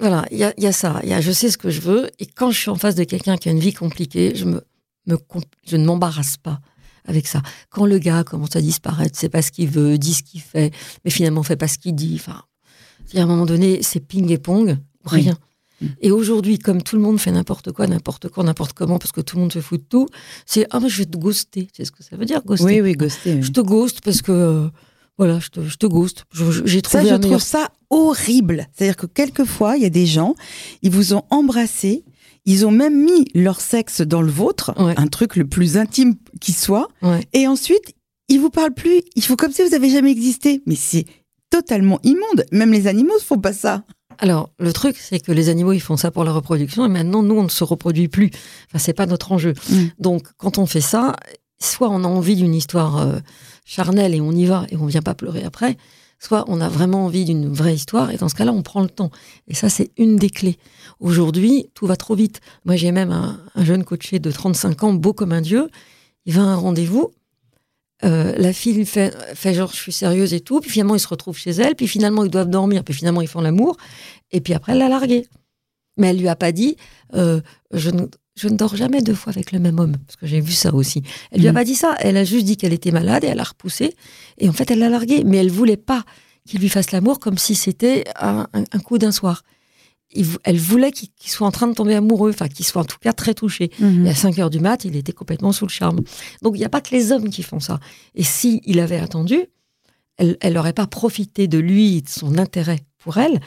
voilà, 0.00 0.24
il 0.30 0.38
y 0.38 0.44
a, 0.44 0.52
il 0.56 0.64
y 0.64 0.66
a 0.66 0.72
ça, 0.72 1.00
y 1.04 1.12
a 1.12 1.20
je 1.20 1.30
sais 1.30 1.50
ce 1.50 1.58
que 1.58 1.70
je 1.70 1.80
veux, 1.80 2.10
et 2.18 2.26
quand 2.26 2.50
je 2.50 2.58
suis 2.58 2.70
en 2.70 2.76
face 2.76 2.94
de 2.94 3.04
quelqu'un 3.04 3.36
qui 3.36 3.48
a 3.48 3.52
une 3.52 3.60
vie 3.60 3.72
compliquée, 3.72 4.32
je, 4.34 4.44
me, 4.46 4.62
je 5.06 5.76
ne 5.76 5.84
m'embarrasse 5.84 6.36
pas 6.36 6.60
avec 7.04 7.26
ça. 7.26 7.42
Quand 7.70 7.86
le 7.86 7.98
gars 7.98 8.24
commence 8.24 8.56
à 8.56 8.60
disparaître, 8.60 9.18
c'est 9.18 9.28
pas 9.28 9.42
ce 9.42 9.50
qu'il 9.50 9.68
veut, 9.68 9.98
dit 9.98 10.14
ce 10.14 10.22
qu'il 10.22 10.40
fait, 10.40 10.72
mais 11.04 11.10
finalement 11.10 11.42
fait 11.42 11.56
pas 11.56 11.68
ce 11.68 11.78
qu'il 11.78 11.94
dit, 11.94 12.16
enfin, 12.16 12.42
a 13.14 13.22
un 13.22 13.26
moment 13.26 13.46
donné, 13.46 13.82
c'est 13.82 14.00
ping 14.00 14.30
et 14.30 14.38
pong, 14.38 14.78
Oui. 15.12 15.22
rien. 15.22 15.38
Et 16.02 16.10
aujourd'hui, 16.10 16.58
comme 16.58 16.82
tout 16.82 16.96
le 16.96 17.02
monde 17.02 17.18
fait 17.18 17.30
n'importe 17.32 17.72
quoi, 17.72 17.86
n'importe 17.86 18.28
quand, 18.28 18.44
n'importe 18.44 18.74
comment, 18.74 18.98
parce 18.98 19.12
que 19.12 19.22
tout 19.22 19.36
le 19.36 19.42
monde 19.42 19.52
se 19.52 19.60
fout 19.60 19.80
de 19.80 19.86
tout, 19.86 20.08
c'est 20.44 20.66
ah 20.70 20.78
mais 20.80 20.90
je 20.90 20.98
vais 20.98 21.06
te 21.06 21.16
ghoster. 21.16 21.68
C'est 21.74 21.86
ce 21.86 21.90
que 21.92 22.02
ça 22.02 22.16
veut 22.16 22.26
dire 22.26 22.42
ghoster? 22.44 22.64
Oui, 22.66 22.80
oui, 22.82 22.92
ghosté. 22.92 23.34
oui. 23.36 23.42
Je 23.42 23.50
te 23.50 23.60
ghost 23.62 24.02
parce 24.04 24.20
que 24.20 24.30
euh, 24.32 24.68
voilà, 25.20 25.38
je 25.38 25.48
te, 25.50 25.60
je 25.62 25.76
te 25.76 25.86
ghost. 25.86 26.24
Je- 26.32 26.50
je- 26.50 26.62
J'ai 26.64 26.78
Ça, 26.78 26.82
trouvé 26.98 27.02
je 27.10 27.14
un 27.14 27.18
meilleur. 27.18 27.38
trouve 27.38 27.42
ça 27.46 27.68
horrible. 27.90 28.66
C'est-à-dire 28.72 28.96
que 28.96 29.06
quelquefois, 29.06 29.76
il 29.76 29.82
y 29.82 29.86
a 29.86 29.90
des 29.90 30.06
gens, 30.06 30.34
ils 30.82 30.90
vous 30.90 31.12
ont 31.14 31.22
embrassé, 31.30 32.04
ils 32.46 32.64
ont 32.66 32.70
même 32.70 33.04
mis 33.04 33.26
leur 33.34 33.60
sexe 33.60 34.00
dans 34.00 34.22
le 34.22 34.30
vôtre, 34.30 34.72
Ouais. 34.78 34.94
un 34.96 35.06
truc 35.08 35.36
le 35.36 35.46
plus 35.46 35.76
intime 35.76 36.14
qui 36.40 36.52
soit, 36.52 36.88
Ouais. 37.02 37.20
et 37.34 37.46
ensuite, 37.46 37.94
ils 38.28 38.40
vous 38.40 38.50
parlent 38.50 38.72
plus. 38.74 39.02
Il 39.14 39.22
faut 39.22 39.36
comme 39.36 39.52
si 39.52 39.62
vous 39.62 39.74
avez 39.74 39.90
jamais 39.90 40.10
existé. 40.10 40.62
Mais 40.66 40.74
c'est 40.76 41.04
totalement 41.50 41.98
immonde. 42.02 42.44
Même 42.52 42.72
les 42.72 42.86
animaux 42.86 43.14
ne 43.14 43.20
font 43.22 43.38
pas 43.38 43.52
ça. 43.52 43.82
Alors 44.18 44.50
le 44.58 44.72
truc, 44.72 44.96
c'est 44.98 45.18
que 45.18 45.32
les 45.32 45.48
animaux 45.48 45.72
ils 45.72 45.80
font 45.80 45.96
ça 45.96 46.10
pour 46.10 46.24
la 46.24 46.32
reproduction 46.32 46.84
et 46.84 46.88
maintenant 46.88 47.22
nous 47.22 47.36
on 47.36 47.42
ne 47.44 47.48
se 47.48 47.64
reproduit 47.64 48.08
plus. 48.08 48.30
Enfin 48.68 48.78
c'est 48.78 48.92
pas 48.92 49.06
notre 49.06 49.32
enjeu. 49.32 49.54
Mm. 49.70 49.74
Donc 49.98 50.26
quand 50.36 50.58
on 50.58 50.66
fait 50.66 50.82
ça, 50.82 51.16
soit 51.62 51.88
on 51.90 52.04
a 52.04 52.08
envie 52.08 52.36
d'une 52.36 52.54
histoire 52.54 52.98
euh, 52.98 53.18
charnelle 53.64 54.14
et 54.14 54.20
on 54.20 54.32
y 54.32 54.46
va 54.46 54.66
et 54.70 54.76
on 54.76 54.86
vient 54.86 55.02
pas 55.02 55.14
pleurer 55.14 55.44
après, 55.44 55.76
soit 56.18 56.44
on 56.48 56.60
a 56.60 56.68
vraiment 56.68 57.04
envie 57.06 57.24
d'une 57.24 57.48
vraie 57.52 57.74
histoire 57.74 58.10
et 58.10 58.16
dans 58.16 58.28
ce 58.28 58.34
cas-là 58.34 58.52
on 58.52 58.62
prend 58.62 58.82
le 58.82 58.88
temps. 58.90 59.10
Et 59.48 59.54
ça 59.54 59.68
c'est 59.68 59.90
une 59.96 60.16
des 60.16 60.30
clés. 60.30 60.58
Aujourd'hui 61.00 61.70
tout 61.74 61.86
va 61.86 61.96
trop 61.96 62.14
vite. 62.14 62.40
Moi 62.64 62.76
j'ai 62.76 62.92
même 62.92 63.10
un, 63.12 63.40
un 63.54 63.64
jeune 63.64 63.84
coaché 63.84 64.18
de 64.18 64.30
35 64.30 64.82
ans, 64.84 64.92
beau 64.94 65.12
comme 65.12 65.32
un 65.32 65.40
dieu. 65.40 65.70
Il 66.26 66.34
va 66.34 66.42
à 66.42 66.44
un 66.44 66.56
rendez-vous. 66.56 67.12
euh, 68.04 68.34
la 68.38 68.52
fille 68.52 68.84
fait, 68.86 69.14
fait 69.34 69.54
genre 69.54 69.70
je 69.72 69.76
suis 69.76 69.92
sérieuse 69.92 70.32
et 70.34 70.40
tout, 70.40 70.60
puis 70.60 70.70
finalement 70.70 70.94
il 70.94 71.00
se 71.00 71.08
retrouve 71.08 71.36
chez 71.36 71.50
elle, 71.50 71.74
puis 71.76 71.86
finalement 71.88 72.24
ils 72.24 72.30
doivent 72.30 72.48
dormir, 72.50 72.82
puis 72.84 72.94
finalement 72.94 73.20
ils 73.20 73.28
font 73.28 73.42
l'amour, 73.42 73.76
et 74.32 74.40
puis 74.40 74.54
après 74.54 74.72
elle 74.72 74.78
l'a 74.78 74.88
largué. 74.88 75.26
Mais 75.98 76.08
elle 76.08 76.18
lui 76.18 76.28
a 76.28 76.36
pas 76.36 76.52
dit 76.52 76.76
euh, 77.14 77.40
je, 77.72 77.90
je 78.36 78.48
ne 78.48 78.56
dors 78.56 78.76
jamais 78.76 79.02
deux 79.02 79.14
fois 79.14 79.32
avec 79.32 79.52
le 79.52 79.58
même 79.58 79.78
homme, 79.78 79.96
parce 80.06 80.16
que 80.16 80.26
j'ai 80.26 80.40
vu 80.40 80.52
ça 80.52 80.72
aussi. 80.74 81.02
Elle 81.30 81.40
lui 81.40 81.48
a 81.48 81.52
Mhm. 81.52 81.56
pas 81.58 81.64
dit 81.64 81.74
ça, 81.74 81.96
elle 82.00 82.16
a 82.16 82.24
juste 82.24 82.44
dit 82.46 82.56
qu'elle 82.56 82.72
était 82.72 82.90
malade 82.92 83.24
et 83.24 83.26
elle 83.28 83.40
a 83.40 83.44
repoussé, 83.44 83.94
et 84.38 84.48
en 84.48 84.52
fait 84.52 84.70
elle 84.70 84.78
l'a 84.78 84.88
largué, 84.88 85.24
mais 85.24 85.36
elle 85.38 85.50
voulait 85.50 85.76
pas 85.76 86.04
qu'il 86.46 86.60
lui 86.60 86.68
fasse 86.68 86.90
l'amour 86.92 87.18
comme 87.18 87.38
si 87.38 87.54
c'était 87.54 88.04
un, 88.16 88.46
un- 88.54 88.64
un 88.72 88.78
coup 88.78 88.98
d'un 88.98 89.12
soir. 89.12 89.42
Il 90.12 90.26
elle 90.42 90.58
voulait 90.58 90.90
qu'il 90.90 91.10
soit 91.30 91.46
en 91.46 91.52
train 91.52 91.68
de 91.68 91.74
tomber 91.74 91.94
amoureux, 91.94 92.30
enfin 92.30 92.48
qu'il 92.48 92.64
soit 92.66 92.82
en 92.82 92.84
tout 92.84 92.98
cas 93.00 93.12
très 93.12 93.32
touché. 93.34 93.70
Et 93.80 94.08
à 94.08 94.14
5 94.14 94.38
heures 94.40 94.50
du 94.50 94.58
mat, 94.58 94.84
il 94.84 94.96
était 94.96 95.12
complètement 95.12 95.52
sous 95.52 95.66
le 95.66 95.70
charme. 95.70 96.00
Donc 96.42 96.56
il 96.56 96.58
n'y 96.58 96.64
a 96.64 96.68
pas 96.68 96.80
que 96.80 96.90
les 96.92 97.12
hommes 97.12 97.28
qui 97.30 97.44
font 97.44 97.60
ça. 97.60 97.78
Et 98.16 98.24
si 98.24 98.60
il 98.64 98.80
avait 98.80 98.98
attendu, 98.98 99.38
elle 100.18 100.52
n'aurait 100.52 100.72
pas 100.72 100.86
profité 100.88 101.46
de 101.46 101.58
lui 101.58 102.02
de 102.02 102.08
son 102.08 102.38
intérêt 102.38 102.80
pour 103.00 103.18
elle. 103.18 103.40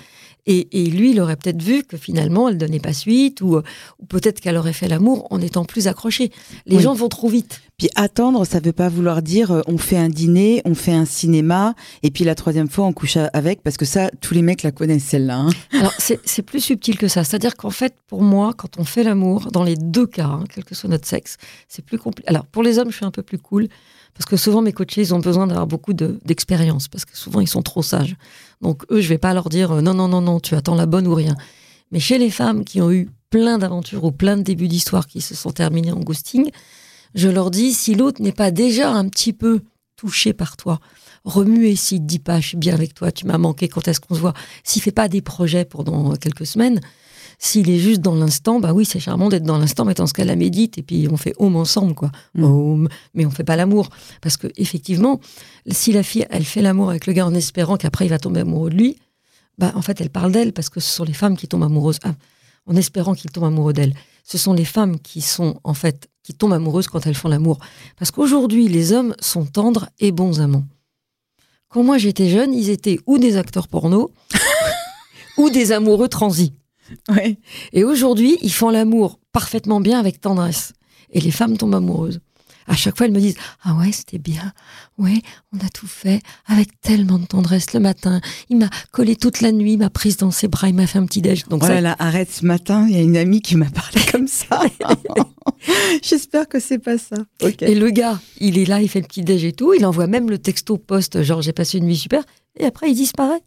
Et, 0.45 0.67
et 0.83 0.87
lui, 0.87 1.11
il 1.11 1.21
aurait 1.21 1.37
peut-être 1.37 1.61
vu 1.61 1.83
que 1.83 1.95
finalement, 1.95 2.49
elle 2.49 2.57
donnait 2.57 2.81
pas 2.81 2.91
suite, 2.91 3.39
ou, 3.39 3.55
ou 3.99 4.05
peut-être 4.09 4.41
qu'elle 4.41 4.57
aurait 4.57 4.73
fait 4.73 4.89
l'amour 4.89 5.25
en 5.29 5.39
étant 5.39 5.63
plus 5.63 5.87
accrochée. 5.87 6.31
Les 6.65 6.75
Oui. 6.77 6.81
gens 6.83 6.93
vont 6.93 7.07
trop 7.07 7.29
vite. 7.29 7.61
Puis 7.77 7.89
attendre, 7.95 8.43
ça 8.45 8.59
veut 8.59 8.73
pas 8.73 8.89
vouloir 8.89 9.21
dire 9.21 9.51
euh, 9.51 9.61
on 9.67 9.77
fait 9.77 9.95
un 9.97 10.09
dîner, 10.09 10.61
on 10.65 10.75
fait 10.75 10.91
un 10.91 11.05
cinéma, 11.05 11.75
et 12.03 12.11
puis 12.11 12.25
la 12.25 12.35
troisième 12.35 12.67
fois 12.67 12.85
on 12.85 12.91
couche 12.93 13.17
avec, 13.31 13.63
parce 13.63 13.77
que 13.77 13.85
ça, 13.85 14.11
tous 14.19 14.33
les 14.33 14.41
mecs 14.41 14.63
la 14.63 14.71
connaissent 14.73 15.05
celle-là. 15.05 15.37
hein. 15.37 15.49
Alors, 15.79 15.93
c'est 15.97 16.19
c'est 16.25 16.41
plus 16.43 16.59
subtil 16.59 16.97
que 16.97 17.07
ça. 17.07 17.23
C'est-à-dire 17.23 17.55
qu'en 17.55 17.69
fait, 17.69 17.95
pour 18.07 18.21
moi, 18.21 18.53
quand 18.57 18.77
on 18.77 18.83
fait 18.83 19.03
l'amour, 19.03 19.49
dans 19.49 19.63
les 19.63 19.75
deux 19.77 20.07
cas, 20.07 20.25
hein, 20.25 20.43
quel 20.53 20.65
que 20.65 20.75
soit 20.75 20.89
notre 20.89 21.07
sexe, 21.07 21.37
c'est 21.69 21.85
plus 21.85 21.97
compliqué. 21.97 22.27
Alors, 22.29 22.45
pour 22.47 22.63
les 22.63 22.79
hommes, 22.79 22.91
je 22.91 22.97
suis 22.97 23.05
un 23.05 23.11
peu 23.11 23.23
plus 23.23 23.39
cool, 23.39 23.69
parce 24.13 24.25
que 24.25 24.37
souvent, 24.37 24.61
mes 24.61 24.73
coachés, 24.73 25.01
ils 25.01 25.13
ont 25.13 25.19
besoin 25.19 25.47
d'avoir 25.47 25.67
beaucoup 25.67 25.93
de- 25.93 26.19
d'expérience, 26.25 26.87
parce 26.87 27.05
que 27.05 27.17
souvent, 27.17 27.39
ils 27.39 27.47
sont 27.47 27.61
trop 27.63 27.81
sages. 27.81 28.15
Donc, 28.61 28.83
eux, 28.91 29.01
je 29.01 29.09
vais 29.09 29.17
pas 29.17 29.33
leur 29.33 29.49
dire 29.49 29.71
euh, 29.71 29.81
non, 29.81 29.93
non, 29.93 30.07
non, 30.07 30.21
non, 30.21 30.39
tu 30.39 30.55
attends 30.55 30.75
la 30.75 30.85
bonne 30.85 31.07
ou 31.07 31.15
rien. 31.15 31.35
Mais 31.91 31.99
chez 31.99 32.17
les 32.17 32.29
femmes 32.29 32.63
qui 32.63 32.81
ont 32.81 32.91
eu 32.91 33.09
plein 33.29 33.57
d'aventures 33.57 34.03
ou 34.03 34.11
plein 34.11 34.37
de 34.37 34.43
débuts 34.43 34.67
d'histoire 34.67 35.07
qui 35.07 35.21
se 35.21 35.35
sont 35.35 35.51
terminés 35.51 35.91
en 35.91 35.99
ghosting, 35.99 36.49
je 37.15 37.29
leur 37.29 37.51
dis, 37.51 37.73
si 37.73 37.95
l'autre 37.95 38.21
n'est 38.21 38.31
pas 38.31 38.51
déjà 38.51 38.91
un 38.91 39.07
petit 39.09 39.33
peu 39.33 39.61
touché 39.95 40.33
par 40.33 40.57
toi, 40.57 40.79
remué 41.23 41.75
s'il 41.75 41.99
te 41.99 42.03
dit 42.05 42.19
pas, 42.19 42.39
je 42.39 42.49
suis 42.49 42.57
bien 42.57 42.73
avec 42.73 42.93
toi, 42.93 43.11
tu 43.11 43.25
m'as 43.25 43.37
manqué, 43.37 43.67
quand 43.67 43.87
est-ce 43.87 43.99
qu'on 43.99 44.15
se 44.15 44.19
voit, 44.19 44.33
s'il 44.63 44.81
fait 44.81 44.91
pas 44.91 45.07
des 45.07 45.21
projets 45.21 45.65
pendant 45.65 46.15
quelques 46.15 46.45
semaines, 46.45 46.81
s'il 47.43 47.69
est 47.69 47.77
juste 47.77 47.99
dans 47.99 48.15
l'instant, 48.15 48.61
bah 48.61 48.71
oui, 48.71 48.85
c'est 48.85 49.01
charmant 49.01 49.27
d'être 49.27 49.43
dans 49.43 49.57
l'instant, 49.57 49.83
mais 49.83 49.93
dans 49.93 50.07
ce 50.07 50.13
cas-là, 50.13 50.37
médite 50.37 50.77
et 50.77 50.81
puis 50.81 51.09
on 51.11 51.17
fait 51.17 51.33
home 51.37 51.57
ensemble, 51.57 51.93
quoi. 51.93 52.09
Mm. 52.35 52.43
Home, 52.45 52.89
mais 53.13 53.25
on 53.25 53.31
fait 53.31 53.43
pas 53.43 53.57
l'amour. 53.57 53.89
Parce 54.21 54.37
que, 54.37 54.47
effectivement, 54.55 55.19
si 55.67 55.91
la 55.91 56.03
fille, 56.03 56.25
elle 56.29 56.45
fait 56.45 56.61
l'amour 56.61 56.89
avec 56.89 57.05
le 57.05 57.11
gars 57.11 57.25
en 57.25 57.33
espérant 57.33 57.75
qu'après 57.75 58.05
il 58.05 58.09
va 58.09 58.17
tomber 58.17 58.39
amoureux 58.39 58.69
de 58.69 58.77
lui, 58.77 58.97
bah 59.57 59.73
en 59.75 59.81
fait, 59.81 59.99
elle 59.99 60.09
parle 60.09 60.31
d'elle 60.31 60.53
parce 60.53 60.69
que 60.69 60.79
ce 60.79 60.89
sont 60.89 61.03
les 61.03 61.11
femmes 61.11 61.35
qui 61.35 61.49
tombent 61.49 61.63
amoureuses, 61.63 61.99
ah, 62.03 62.13
en 62.65 62.77
espérant 62.77 63.13
qu'il 63.13 63.29
tombe 63.29 63.43
amoureux 63.43 63.73
d'elle. 63.73 63.93
Ce 64.23 64.37
sont 64.37 64.53
les 64.53 64.63
femmes 64.63 64.97
qui 64.97 65.19
sont, 65.19 65.59
en 65.65 65.73
fait, 65.73 66.07
qui 66.23 66.33
tombent 66.33 66.53
amoureuses 66.53 66.87
quand 66.87 67.05
elles 67.07 67.13
font 67.13 67.27
l'amour. 67.27 67.59
Parce 67.97 68.09
qu'aujourd'hui, 68.09 68.69
les 68.69 68.93
hommes 68.93 69.15
sont 69.19 69.45
tendres 69.45 69.89
et 69.99 70.13
bons 70.13 70.39
amants. 70.39 70.63
Quand 71.67 71.83
moi 71.83 71.97
j'étais 71.97 72.29
jeune, 72.29 72.53
ils 72.53 72.69
étaient 72.69 72.99
ou 73.05 73.17
des 73.17 73.35
acteurs 73.35 73.67
porno, 73.67 74.13
ou 75.37 75.49
des 75.49 75.73
amoureux 75.73 76.07
transis. 76.07 76.53
Ouais. 77.09 77.37
Et 77.71 77.83
aujourd'hui, 77.83 78.37
ils 78.41 78.51
font 78.53 78.69
l'amour 78.69 79.19
parfaitement 79.31 79.79
bien 79.81 79.99
avec 79.99 80.21
tendresse. 80.21 80.73
Et 81.11 81.21
les 81.21 81.31
femmes 81.31 81.57
tombent 81.57 81.75
amoureuses. 81.75 82.19
À 82.65 82.75
chaque 82.75 82.97
fois, 82.97 83.05
elles 83.07 83.11
me 83.11 83.19
disent 83.19 83.35
Ah 83.63 83.75
ouais, 83.75 83.91
c'était 83.91 84.19
bien. 84.19 84.53
Ouais, 84.97 85.21
on 85.51 85.57
a 85.65 85.69
tout 85.69 85.87
fait 85.87 86.21
avec 86.45 86.79
tellement 86.81 87.19
de 87.19 87.25
tendresse 87.25 87.73
le 87.73 87.79
matin. 87.79 88.21
Il 88.49 88.57
m'a 88.57 88.69
collé 88.91 89.15
toute 89.15 89.41
la 89.41 89.51
nuit, 89.51 89.73
il 89.73 89.77
m'a 89.79 89.89
prise 89.89 90.17
dans 90.17 90.31
ses 90.31 90.47
bras, 90.47 90.69
il 90.69 90.75
m'a 90.75 90.87
fait 90.87 90.99
un 90.99 91.05
petit 91.05 91.21
déj. 91.21 91.45
Donc 91.49 91.61
Oh 91.63 91.67
ça, 91.67 91.75
là 91.75 91.81
là, 91.81 91.95
arrête 91.99 92.31
ce 92.31 92.45
matin, 92.45 92.85
il 92.87 92.95
y 92.95 92.99
a 92.99 93.01
une 93.01 93.17
amie 93.17 93.41
qui 93.41 93.57
m'a 93.57 93.69
parlé 93.69 94.01
comme 94.11 94.27
ça. 94.27 94.61
J'espère 96.01 96.47
que 96.47 96.59
c'est 96.59 96.79
pas 96.79 96.97
ça. 96.97 97.17
Et 97.61 97.75
le 97.75 97.89
gars, 97.89 98.19
il 98.39 98.57
est 98.57 98.65
là, 98.65 98.81
il 98.81 98.87
fait 98.89 99.01
le 99.01 99.07
petit 99.07 99.23
déj 99.23 99.43
et 99.43 99.53
tout. 99.53 99.73
Il 99.73 99.85
envoie 99.85 100.07
même 100.07 100.29
le 100.29 100.37
texto 100.37 100.77
post, 100.77 101.21
genre 101.21 101.41
j'ai 101.41 101.53
passé 101.53 101.77
une 101.79 101.85
nuit 101.85 101.97
super. 101.97 102.23
Et 102.57 102.65
après, 102.65 102.89
il 102.89 102.95
disparaît. 102.95 103.41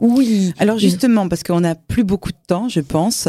Oui. 0.00 0.52
Alors 0.58 0.78
justement, 0.78 1.28
parce 1.28 1.42
qu'on 1.42 1.60
n'a 1.60 1.74
plus 1.74 2.04
beaucoup 2.04 2.30
de 2.32 2.38
temps, 2.46 2.68
je 2.68 2.80
pense. 2.80 3.28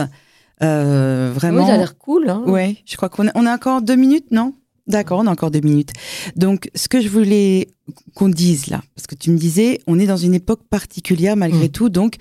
Euh, 0.63 1.31
vraiment. 1.33 1.61
Oui, 1.61 1.67
ça 1.67 1.73
a 1.73 1.77
l'air 1.77 1.97
cool. 1.97 2.29
Hein. 2.29 2.43
Ouais, 2.47 2.77
je 2.85 2.95
crois 2.95 3.09
qu'on 3.09 3.27
a, 3.27 3.31
on 3.35 3.45
a 3.45 3.53
encore 3.53 3.81
deux 3.81 3.95
minutes, 3.95 4.31
non? 4.31 4.53
D'accord, 4.87 5.19
on 5.19 5.27
a 5.27 5.31
encore 5.31 5.51
deux 5.51 5.61
minutes. 5.61 5.91
Donc, 6.35 6.69
ce 6.75 6.87
que 6.87 7.01
je 7.01 7.07
voulais 7.07 7.67
qu'on 8.15 8.29
dise 8.29 8.67
là, 8.67 8.81
parce 8.95 9.07
que 9.07 9.15
tu 9.15 9.31
me 9.31 9.37
disais, 9.37 9.79
on 9.87 9.99
est 9.99 10.07
dans 10.07 10.17
une 10.17 10.33
époque 10.33 10.61
particulière 10.69 11.35
malgré 11.37 11.67
Mm. 11.67 11.71
tout, 11.71 11.89
donc 11.89 12.15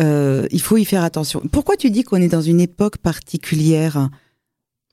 euh, 0.00 0.46
il 0.50 0.60
faut 0.60 0.76
y 0.76 0.84
faire 0.84 1.02
attention. 1.04 1.40
Pourquoi 1.52 1.76
tu 1.76 1.90
dis 1.90 2.02
qu'on 2.02 2.16
est 2.20 2.28
dans 2.28 2.42
une 2.42 2.60
époque 2.60 2.98
particulière? 2.98 4.08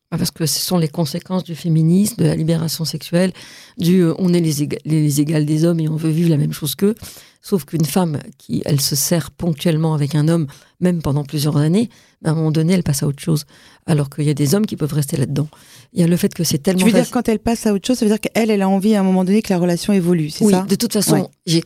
Ah, 0.09 0.17
Parce 0.17 0.31
que 0.31 0.45
ce 0.45 0.59
sont 0.59 0.77
les 0.77 0.87
conséquences 0.87 1.43
du 1.43 1.53
féminisme, 1.55 2.15
de 2.21 2.25
la 2.27 2.35
libération 2.35 2.85
sexuelle, 2.85 3.33
du 3.77 3.99
euh, 4.03 4.13
on 4.19 4.33
est 4.33 4.39
les, 4.39 4.63
éga- 4.63 4.79
les 4.85 5.19
égales 5.19 5.45
des 5.45 5.65
hommes 5.65 5.79
et 5.81 5.89
on 5.89 5.97
veut 5.97 6.09
vivre 6.11 6.29
la 6.29 6.37
même 6.37 6.53
chose 6.53 6.75
qu'eux. 6.75 6.95
Sauf 7.41 7.65
qu'une 7.65 7.85
femme 7.85 8.19
qui, 8.37 8.61
elle 8.65 8.81
se 8.81 8.95
sert 8.95 9.31
ponctuellement 9.31 9.93
avec 9.93 10.15
un 10.15 10.27
homme, 10.27 10.47
même 10.79 11.01
pendant 11.01 11.23
plusieurs 11.23 11.55
années, 11.57 11.89
ben, 12.21 12.31
à 12.31 12.33
un 12.33 12.35
moment 12.35 12.51
donné, 12.51 12.73
elle 12.73 12.83
passe 12.83 13.03
à 13.03 13.07
autre 13.07 13.21
chose. 13.21 13.45
Alors 13.85 14.09
qu'il 14.09 14.25
y 14.25 14.29
a 14.29 14.33
des 14.33 14.53
hommes 14.55 14.65
qui 14.65 14.75
peuvent 14.75 14.91
rester 14.93 15.15
là-dedans. 15.17 15.47
Il 15.93 16.01
y 16.01 16.03
a 16.03 16.07
le 16.07 16.17
fait 16.17 16.33
que 16.33 16.43
c'est 16.43 16.57
tellement 16.57 16.79
Tu 16.85 16.91
veux 16.91 16.99
dire 17.01 17.09
quand 17.11 17.29
elle 17.29 17.39
passe 17.39 17.65
à 17.67 17.73
autre 17.73 17.87
chose, 17.87 17.97
ça 17.97 18.05
veut 18.05 18.11
dire 18.11 18.19
qu'elle, 18.19 18.51
elle 18.51 18.61
a 18.61 18.67
envie 18.69 18.95
à 18.95 18.99
un 18.99 19.03
moment 19.03 19.23
donné 19.23 19.41
que 19.41 19.53
la 19.53 19.59
relation 19.59 19.93
évolue, 19.93 20.29
c'est 20.29 20.43
oui, 20.45 20.53
ça? 20.53 20.63
de 20.63 20.75
toute 20.75 20.93
façon, 20.93 21.13
Ouais. 21.13 21.61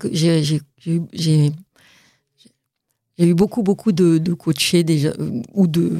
eu- 0.86 1.01
j'ai 1.13 1.51
eu 3.19 3.34
beaucoup, 3.34 3.63
beaucoup 3.63 3.91
de, 3.91 4.17
de 4.17 4.34
coachés 4.34 4.84
déjà, 4.84 5.10
euh, 5.19 5.41
ou 5.53 5.67
de 5.67 5.91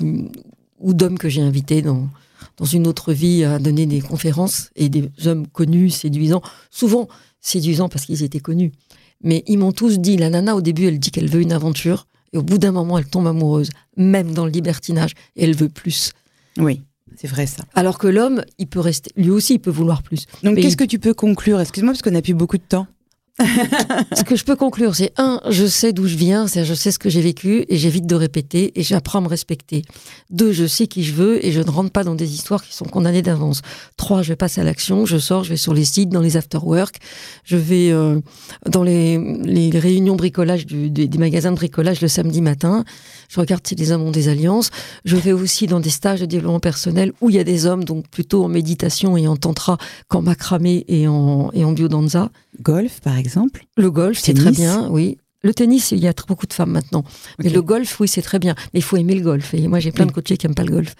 ou 0.79 0.93
d'hommes 0.95 1.17
que 1.19 1.29
j'ai 1.29 1.41
invités 1.41 1.84
dans, 1.84 2.07
dans 2.57 2.65
une 2.65 2.88
autre 2.88 3.13
vie 3.13 3.43
à 3.43 3.60
donner 3.60 3.86
des 3.86 4.01
conférences 4.01 4.71
et 4.75 4.89
des 4.89 5.10
hommes 5.27 5.45
connus, 5.47 5.91
séduisants, 5.91 6.41
souvent 6.71 7.07
séduisants 7.39 7.88
parce 7.89 8.05
qu'ils 8.05 8.23
étaient 8.23 8.39
connus. 8.39 8.71
Mais 9.23 9.43
ils 9.47 9.57
m'ont 9.57 9.71
tous 9.71 9.99
dit, 9.99 10.17
la 10.17 10.29
nana 10.29 10.55
au 10.55 10.62
début, 10.62 10.86
elle 10.86 10.99
dit 10.99 11.12
qu'elle 11.12 11.29
veut 11.29 11.41
une 11.41 11.51
aventure 11.53 12.07
et 12.34 12.38
au 12.38 12.43
bout 12.43 12.57
d'un 12.57 12.71
moment, 12.71 12.97
elle 12.97 13.05
tombe 13.05 13.27
amoureuse, 13.27 13.69
même 13.97 14.31
dans 14.34 14.45
le 14.45 14.51
libertinage, 14.51 15.12
et 15.36 15.43
elle 15.43 15.55
veut 15.55 15.67
plus. 15.69 16.12
Oui, 16.57 16.81
c'est 17.17 17.27
vrai 17.27 17.45
ça. 17.45 17.63
Alors 17.75 17.97
que 17.97 18.07
l'homme, 18.07 18.43
il 18.57 18.67
peut 18.67 18.79
rester, 18.79 19.12
lui 19.17 19.29
aussi, 19.29 19.55
il 19.55 19.60
peut 19.60 19.69
vouloir 19.71 20.01
plus. 20.01 20.25
Donc 20.43 20.55
qu'est-ce 20.55 20.69
il- 20.69 20.77
que 20.77 20.84
tu 20.86 20.97
peux 20.97 21.13
conclure? 21.13 21.60
Excuse-moi 21.60 21.91
parce 21.93 22.01
qu'on 22.01 22.12
n'a 22.12 22.21
plus 22.21 22.34
beaucoup 22.34 22.57
de 22.57 22.63
temps. 22.63 22.88
Ce 24.15 24.23
que 24.23 24.36
je 24.36 24.43
peux 24.43 24.56
conclure, 24.56 24.95
c'est 24.95 25.13
un, 25.17 25.41
je 25.49 25.65
sais 25.65 25.93
d'où 25.93 26.08
je 26.08 26.15
viens, 26.15 26.47
c'est 26.47 26.65
je 26.65 26.73
sais 26.73 26.91
ce 26.91 26.99
que 26.99 27.10
j'ai 27.10 27.21
vécu 27.21 27.65
et 27.69 27.77
j'évite 27.77 28.06
de 28.06 28.15
répéter 28.15 28.71
et 28.80 28.84
j'apprends 28.84 29.19
à 29.19 29.21
me 29.21 29.27
respecter. 29.27 29.84
Deux, 30.30 30.51
je 30.51 30.65
sais 30.67 30.88
qui 30.88 31.04
je 31.04 31.13
veux 31.13 31.43
et 31.45 31.51
je 31.51 31.62
ne 31.62 31.69
rentre 31.69 31.91
pas 31.91 32.04
dans 32.04 32.15
des 32.15 32.34
histoires 32.34 32.63
qui 32.63 32.75
sont 32.75 32.86
condamnées 32.86 33.21
d'avance. 33.21 33.62
Trois, 33.97 34.21
je 34.21 34.34
passe 34.34 34.58
à 34.58 34.63
l'action, 34.63 35.06
je 35.06 35.17
sors, 35.17 35.43
je 35.43 35.49
vais 35.51 35.58
sur 35.58 35.73
les 35.73 35.86
sites, 35.86 36.10
dans 36.10 36.21
les 36.21 36.38
after-work, 36.38 36.97
je 37.43 37.58
vais 37.58 37.91
euh, 37.91 38.19
dans 38.69 38.84
les, 38.84 39.17
les 39.43 39.77
réunions 39.80 40.15
bricolage 40.15 40.65
du- 40.65 40.89
des, 40.89 41.08
des 41.08 41.17
magasins 41.17 41.51
de 41.51 41.56
bricolage 41.58 42.01
le 42.01 42.08
samedi 42.08 42.41
matin. 42.41 42.84
Je 43.31 43.39
regarde 43.39 43.65
si 43.65 43.75
les 43.75 43.93
hommes 43.93 44.01
ont 44.01 44.11
des 44.11 44.27
alliances. 44.27 44.71
Je 45.05 45.15
vais 45.15 45.31
aussi 45.31 45.65
dans 45.65 45.79
des 45.79 45.89
stages 45.89 46.19
de 46.19 46.25
développement 46.25 46.59
personnel 46.59 47.13
où 47.21 47.29
il 47.29 47.37
y 47.37 47.39
a 47.39 47.45
des 47.45 47.65
hommes, 47.65 47.85
donc 47.85 48.09
plutôt 48.09 48.43
en 48.43 48.49
méditation 48.49 49.15
et 49.15 49.25
en 49.25 49.37
tantra 49.37 49.77
qu'en 50.09 50.21
macramé 50.21 50.83
et 50.89 51.07
en, 51.07 51.49
et 51.53 51.63
en 51.63 51.71
biodanza. 51.71 52.29
Golf, 52.61 52.99
par 52.99 53.17
exemple. 53.17 53.65
Le 53.77 53.89
golf, 53.89 54.19
c'est 54.21 54.33
très 54.33 54.51
bien, 54.51 54.89
oui. 54.89 55.17
Le 55.43 55.53
tennis, 55.53 55.91
il 55.91 55.99
y 55.99 56.07
a 56.07 56.13
très 56.13 56.27
beaucoup 56.27 56.45
de 56.45 56.53
femmes 56.53 56.71
maintenant. 56.71 57.03
Mais 57.39 57.49
le 57.49 57.61
golf, 57.61 57.99
oui, 58.01 58.07
c'est 58.07 58.21
très 58.21 58.37
bien. 58.37 58.53
Mais 58.73 58.79
il 58.79 58.83
faut 58.83 58.97
aimer 58.97 59.15
le 59.15 59.21
golf. 59.21 59.53
Et 59.53 59.67
moi, 59.67 59.79
j'ai 59.79 59.91
plein 59.91 60.05
de 60.05 60.11
coachés 60.11 60.37
qui 60.37 60.45
n'aiment 60.45 60.53
pas 60.53 60.63
le 60.65 60.71
golf. 60.71 60.93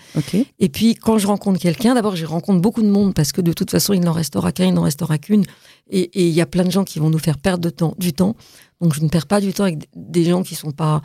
Et 0.60 0.70
puis, 0.70 0.96
quand 0.96 1.18
je 1.18 1.28
rencontre 1.28 1.60
quelqu'un, 1.60 1.94
d'abord, 1.94 2.16
je 2.16 2.26
rencontre 2.26 2.62
beaucoup 2.62 2.82
de 2.82 2.90
monde 2.90 3.14
parce 3.14 3.34
que 3.34 3.42
de 3.42 3.54
toute 3.54 3.70
façon, 3.70 3.94
il 3.94 4.00
n'en 4.00 4.14
restera 4.14 4.52
qu'un, 4.52 4.66
il 4.66 4.74
n'en 4.74 4.84
restera 4.84 5.18
qu'une. 5.18 5.44
Et 5.92 6.10
il 6.28 6.34
y 6.34 6.42
a 6.42 6.46
plein 6.46 6.64
de 6.64 6.72
gens 6.72 6.86
qui 6.86 6.98
vont 6.98 7.10
nous 7.10 7.20
faire 7.20 7.38
perdre 7.38 7.62
de 7.62 7.70
temps, 7.70 7.94
du 8.00 8.14
temps. 8.14 8.36
Donc, 8.80 8.96
je 8.96 9.02
ne 9.02 9.10
perds 9.10 9.28
pas 9.28 9.42
du 9.42 9.54
temps 9.54 9.66
avec 9.66 9.88
des 9.96 10.24
gens 10.24 10.42
qui 10.42 10.56
sont 10.56 10.72
pas, 10.72 11.04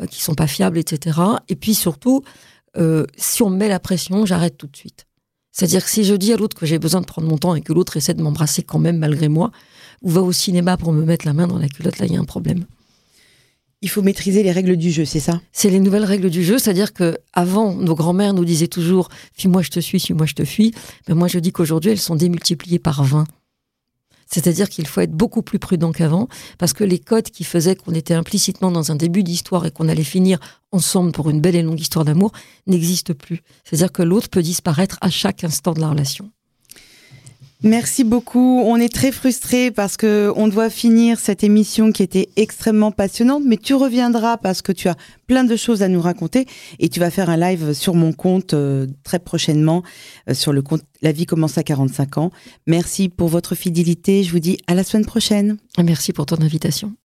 euh, 0.00 0.06
qui 0.06 0.22
sont 0.22 0.34
pas 0.34 0.46
fiables, 0.46 0.78
etc. 0.78 1.18
Et 1.48 1.56
puis, 1.56 1.74
surtout, 1.74 2.22
euh, 2.76 3.04
si 3.16 3.42
on 3.42 3.50
me 3.50 3.56
met 3.56 3.68
la 3.68 3.80
pression, 3.80 4.26
j'arrête 4.26 4.56
tout 4.56 4.66
de 4.66 4.76
suite. 4.76 5.06
C'est-à-dire 5.52 5.82
que 5.84 5.90
si 5.90 6.04
je 6.04 6.14
dis 6.14 6.32
à 6.34 6.36
l'autre 6.36 6.56
que 6.56 6.66
j'ai 6.66 6.78
besoin 6.78 7.00
de 7.00 7.06
prendre 7.06 7.28
mon 7.28 7.38
temps 7.38 7.54
et 7.54 7.62
que 7.62 7.72
l'autre 7.72 7.96
essaie 7.96 8.12
de 8.12 8.22
m'embrasser 8.22 8.62
quand 8.62 8.78
même 8.78 8.98
malgré 8.98 9.28
moi, 9.28 9.52
ou 10.02 10.10
va 10.10 10.20
au 10.20 10.32
cinéma 10.32 10.76
pour 10.76 10.92
me 10.92 11.02
mettre 11.04 11.26
la 11.26 11.32
main 11.32 11.46
dans 11.46 11.58
la 11.58 11.68
culotte, 11.68 11.98
là, 11.98 12.04
il 12.04 12.12
y 12.12 12.16
a 12.16 12.20
un 12.20 12.24
problème. 12.24 12.66
Il 13.80 13.88
faut 13.88 14.02
maîtriser 14.02 14.42
les 14.42 14.52
règles 14.52 14.76
du 14.76 14.90
jeu, 14.90 15.06
c'est 15.06 15.20
ça? 15.20 15.40
C'est 15.52 15.70
les 15.70 15.80
nouvelles 15.80 16.04
règles 16.04 16.28
du 16.28 16.44
jeu, 16.44 16.58
c'est-à-dire 16.58 16.92
que 16.92 17.16
avant, 17.32 17.74
nos 17.74 17.94
grands-mères 17.94 18.34
nous 18.34 18.44
disaient 18.44 18.66
toujours 18.66 19.08
"Fuis-moi, 19.34 19.62
je 19.62 19.70
te 19.70 19.80
suis, 19.80 20.00
suis-moi, 20.00 20.26
je 20.26 20.34
te 20.34 20.44
fuis". 20.44 20.72
Mais 21.08 21.14
moi, 21.14 21.28
je 21.28 21.38
dis 21.38 21.52
qu'aujourd'hui, 21.52 21.90
elles 21.90 21.98
sont 21.98 22.16
démultipliées 22.16 22.78
par 22.78 23.02
20. 23.04 23.24
C'est-à-dire 24.26 24.68
qu'il 24.68 24.86
faut 24.86 25.00
être 25.00 25.12
beaucoup 25.12 25.42
plus 25.42 25.58
prudent 25.58 25.92
qu'avant, 25.92 26.28
parce 26.58 26.72
que 26.72 26.84
les 26.84 26.98
codes 26.98 27.30
qui 27.30 27.44
faisaient 27.44 27.76
qu'on 27.76 27.94
était 27.94 28.14
implicitement 28.14 28.70
dans 28.70 28.90
un 28.90 28.96
début 28.96 29.22
d'histoire 29.22 29.66
et 29.66 29.70
qu'on 29.70 29.88
allait 29.88 30.04
finir 30.04 30.38
ensemble 30.72 31.12
pour 31.12 31.30
une 31.30 31.40
belle 31.40 31.56
et 31.56 31.62
longue 31.62 31.80
histoire 31.80 32.04
d'amour 32.04 32.32
n'existent 32.66 33.14
plus. 33.14 33.42
C'est-à-dire 33.64 33.92
que 33.92 34.02
l'autre 34.02 34.28
peut 34.28 34.42
disparaître 34.42 34.98
à 35.00 35.10
chaque 35.10 35.44
instant 35.44 35.72
de 35.72 35.80
la 35.80 35.90
relation. 35.90 36.30
Merci 37.62 38.04
beaucoup. 38.04 38.60
On 38.64 38.76
est 38.76 38.92
très 38.92 39.10
frustrés 39.10 39.70
parce 39.70 39.96
que 39.96 40.30
on 40.36 40.46
doit 40.46 40.68
finir 40.68 41.18
cette 41.18 41.42
émission 41.42 41.90
qui 41.90 42.02
était 42.02 42.28
extrêmement 42.36 42.92
passionnante, 42.92 43.44
mais 43.46 43.56
tu 43.56 43.74
reviendras 43.74 44.36
parce 44.36 44.60
que 44.60 44.72
tu 44.72 44.88
as 44.88 44.96
plein 45.26 45.42
de 45.42 45.56
choses 45.56 45.82
à 45.82 45.88
nous 45.88 46.00
raconter 46.00 46.46
et 46.78 46.90
tu 46.90 47.00
vas 47.00 47.10
faire 47.10 47.30
un 47.30 47.36
live 47.38 47.72
sur 47.72 47.94
mon 47.94 48.12
compte 48.12 48.52
euh, 48.52 48.86
très 49.04 49.18
prochainement 49.18 49.82
euh, 50.28 50.34
sur 50.34 50.52
le 50.52 50.60
compte 50.60 50.82
La 51.00 51.12
vie 51.12 51.24
commence 51.24 51.56
à 51.56 51.62
45 51.62 52.18
ans. 52.18 52.30
Merci 52.66 53.08
pour 53.08 53.28
votre 53.28 53.54
fidélité. 53.54 54.22
Je 54.22 54.32
vous 54.32 54.40
dis 54.40 54.58
à 54.66 54.74
la 54.74 54.84
semaine 54.84 55.06
prochaine. 55.06 55.56
Merci 55.82 56.12
pour 56.12 56.26
ton 56.26 56.36
invitation. 56.42 56.92